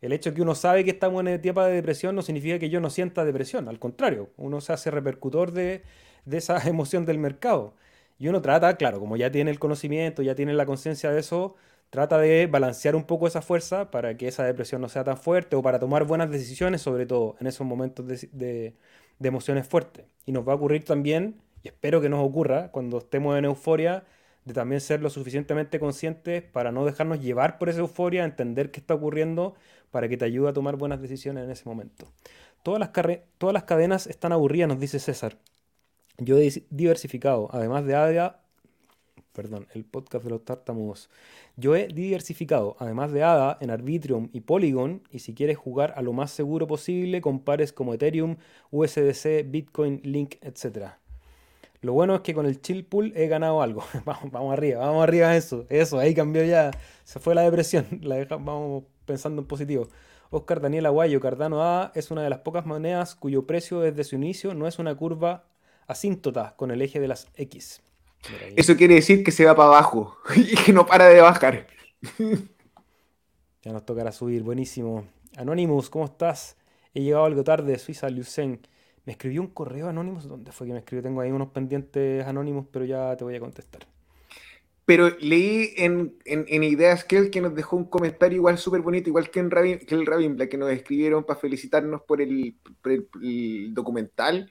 [0.00, 2.70] El hecho de que uno sabe que estamos en etapa de depresión no significa que
[2.70, 5.82] yo no sienta depresión, al contrario, uno se hace repercutor de,
[6.24, 7.74] de esa emoción del mercado.
[8.18, 11.56] Y uno trata, claro, como ya tiene el conocimiento, ya tiene la conciencia de eso,
[11.90, 15.56] trata de balancear un poco esa fuerza para que esa depresión no sea tan fuerte
[15.56, 18.74] o para tomar buenas decisiones, sobre todo en esos momentos de,
[19.20, 20.04] emociones fuertes.
[20.24, 24.04] Y nos va a ocurrir también, y espero que nos ocurra, cuando estemos en euforia,
[24.44, 28.80] de también ser lo suficientemente conscientes para no dejarnos llevar por esa euforia, entender qué
[28.80, 29.54] está ocurriendo,
[29.90, 32.06] para que te ayude a tomar buenas decisiones en ese momento.
[32.62, 35.38] Todas las, cadenas están aburridas, nos dice César.
[36.18, 38.42] Yo he diversificado, además de ADA,
[39.32, 41.08] perdón, el podcast de los tartamudos.
[41.56, 46.02] Yo he diversificado, además de ADA, en Arbitrium y Polygon, y si quieres jugar a
[46.02, 48.36] lo más seguro posible, compares como Ethereum,
[48.70, 51.00] USDC, Bitcoin, Link, etc.
[51.82, 53.84] Lo bueno es que con el chill pool he ganado algo.
[54.04, 55.66] vamos, vamos arriba, vamos arriba eso.
[55.68, 56.70] Eso, ahí cambió ya.
[57.04, 57.86] Se fue la depresión.
[58.02, 59.88] La vamos pensando en positivo.
[60.30, 64.14] Oscar Daniel Aguayo, Cardano A es una de las pocas monedas cuyo precio desde su
[64.14, 65.44] inicio no es una curva
[65.88, 67.82] asíntota con el eje de las X.
[68.54, 71.66] Eso quiere decir que se va para abajo y que no para de bajar.
[73.62, 75.06] Ya nos tocará subir, buenísimo.
[75.36, 76.56] Anonymous, ¿cómo estás?
[76.94, 78.60] He llegado algo tarde, Suiza Lucen.
[79.10, 81.02] Me escribió un correo Anonymous, ¿dónde fue que me escribió?
[81.02, 83.84] Tengo ahí unos pendientes Anonymous, pero ya te voy a contestar.
[84.84, 89.08] Pero leí en, en, Ideas que él que nos dejó un comentario igual súper bonito,
[89.08, 92.54] igual que, en que el Rabin que nos escribieron para felicitarnos por el,
[93.20, 94.48] el documental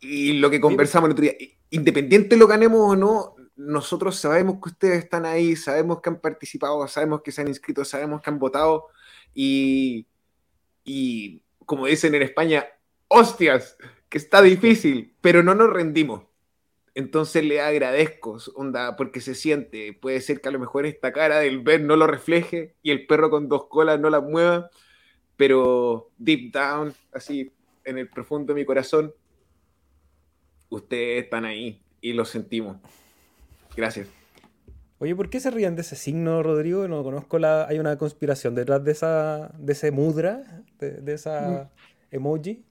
[0.00, 1.36] y lo que conversamos el otro día
[1.70, 6.88] independiente lo ganemos o no, nosotros sabemos que ustedes están ahí, sabemos que han participado,
[6.88, 8.88] sabemos que se han inscrito, sabemos que han votado
[9.32, 10.08] y,
[10.82, 12.66] y como dicen en España,
[13.14, 13.76] hostias,
[14.08, 16.22] que está difícil, pero no nos rendimos.
[16.94, 19.92] Entonces le agradezco, onda, porque se siente.
[19.92, 23.06] Puede ser que a lo mejor esta cara del ver no lo refleje y el
[23.06, 24.70] perro con dos colas no la mueva,
[25.36, 27.52] pero deep down, así
[27.84, 29.12] en el profundo de mi corazón,
[30.68, 32.76] ustedes están ahí y lo sentimos.
[33.76, 34.08] Gracias.
[34.98, 36.86] Oye, ¿por qué se ríen de ese signo, Rodrigo?
[36.88, 37.66] No conozco la.
[37.66, 39.50] Hay una conspiración detrás de esa.
[39.58, 41.70] de ese mudra, de, esa
[42.10, 42.14] mm.
[42.14, 42.64] emoji.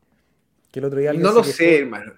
[0.74, 2.14] Que el otro día No lo sé, hermano.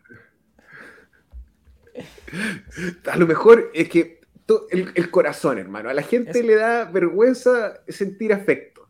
[3.06, 4.22] A lo mejor es que
[4.70, 5.90] el, corazón, hermano.
[5.90, 8.88] A la gente le da vergüenza sentir afecto.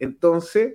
[0.00, 0.74] Entonces,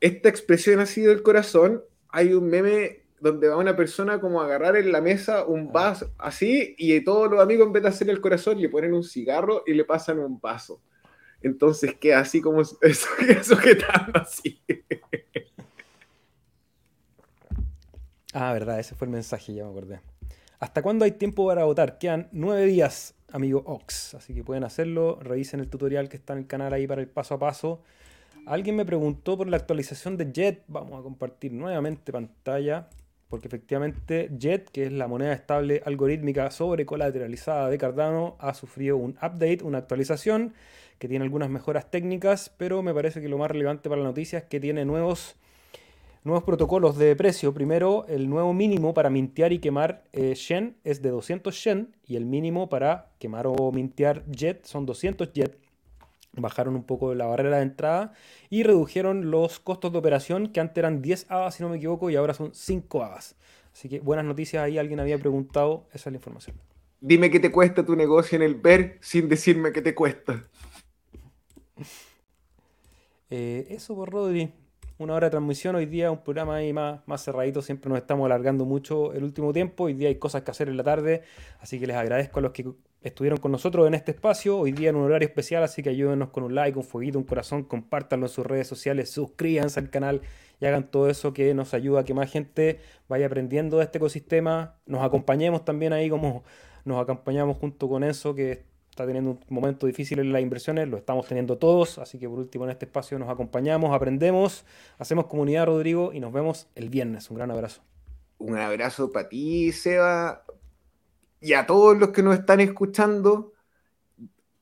[0.00, 1.84] esta expresión ha sido el corazón.
[2.08, 5.72] Hay un meme donde va una persona como a agarrar en la mesa un ah.
[5.72, 9.04] vaso así y todos los amigos en vez de hacer el corazón le ponen un
[9.04, 10.82] cigarro y le pasan un vaso.
[11.42, 14.62] Entonces queda así como sujetando así.
[18.32, 20.00] Ah, verdad, ese fue el mensaje, ya me acordé.
[20.58, 21.98] ¿Hasta cuándo hay tiempo para votar?
[21.98, 24.14] Quedan nueve días, amigo Ox.
[24.14, 25.18] Así que pueden hacerlo.
[25.20, 27.82] Revisen el tutorial que está en el canal ahí para el paso a paso.
[28.46, 30.64] Alguien me preguntó por la actualización de Jet.
[30.68, 32.88] Vamos a compartir nuevamente pantalla
[33.32, 38.98] porque efectivamente JET, que es la moneda estable algorítmica sobre colateralizada de Cardano, ha sufrido
[38.98, 40.52] un update, una actualización
[40.98, 44.40] que tiene algunas mejoras técnicas, pero me parece que lo más relevante para la noticia
[44.40, 45.36] es que tiene nuevos
[46.24, 47.52] Nuevos protocolos de precio.
[47.52, 52.14] Primero, el nuevo mínimo para mintear y quemar eh, Shen es de 200 Shen y
[52.14, 55.58] el mínimo para quemar o mintear Jet son 200 Jet.
[56.34, 58.12] Bajaron un poco la barrera de entrada
[58.50, 62.08] y redujeron los costos de operación que antes eran 10 ABAs, si no me equivoco,
[62.08, 63.34] y ahora son 5 ABAs.
[63.72, 66.54] Así que buenas noticias ahí, alguien había preguntado, esa es la información.
[67.00, 70.44] Dime qué te cuesta tu negocio en el BER sin decirme qué te cuesta.
[73.28, 74.52] Eh, eso por Rodri
[75.02, 75.74] una hora de transmisión.
[75.74, 77.60] Hoy día un programa ahí más, más cerradito.
[77.60, 79.84] Siempre nos estamos alargando mucho el último tiempo.
[79.84, 81.22] Hoy día hay cosas que hacer en la tarde.
[81.60, 82.72] Así que les agradezco a los que
[83.02, 84.58] estuvieron con nosotros en este espacio.
[84.58, 85.62] Hoy día en un horario especial.
[85.64, 87.64] Así que ayúdenos con un like, un fueguito, un corazón.
[87.64, 89.10] Compártanlo en sus redes sociales.
[89.10, 90.22] Suscríbanse al canal
[90.60, 92.78] y hagan todo eso que nos ayuda a que más gente
[93.08, 94.76] vaya aprendiendo de este ecosistema.
[94.86, 96.44] Nos acompañemos también ahí como
[96.84, 100.98] nos acompañamos junto con eso que está teniendo un momento difícil en las inversiones, lo
[100.98, 104.66] estamos teniendo todos, así que por último en este espacio nos acompañamos, aprendemos,
[104.98, 107.30] hacemos comunidad, Rodrigo, y nos vemos el viernes.
[107.30, 107.82] Un gran abrazo.
[108.36, 110.44] Un abrazo para ti, Seba,
[111.40, 113.54] y a todos los que nos están escuchando.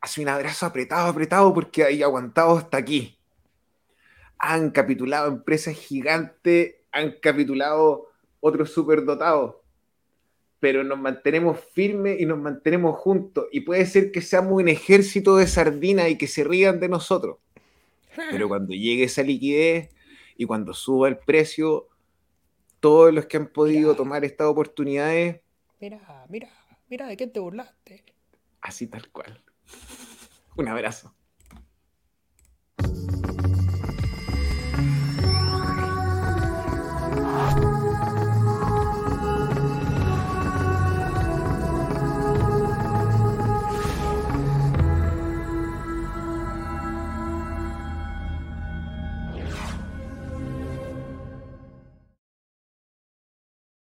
[0.01, 3.19] Hace un abrazo apretado, apretado, porque hay aguantado hasta aquí.
[4.39, 8.07] Han capitulado empresas gigantes, han capitulado
[8.39, 9.57] otros superdotados
[10.61, 13.47] pero nos mantenemos firmes y nos mantenemos juntos.
[13.51, 17.39] Y puede ser que seamos un ejército de sardinas y que se rían de nosotros.
[18.31, 19.89] Pero cuando llegue esa liquidez
[20.37, 21.89] y cuando suba el precio,
[22.79, 25.41] todos los que han podido tomar estas oportunidades.
[25.81, 26.51] Mira, mira,
[26.89, 28.05] mira, ¿de qué te burlaste?
[28.61, 29.43] Así tal cual.
[30.57, 31.15] Un abrazo.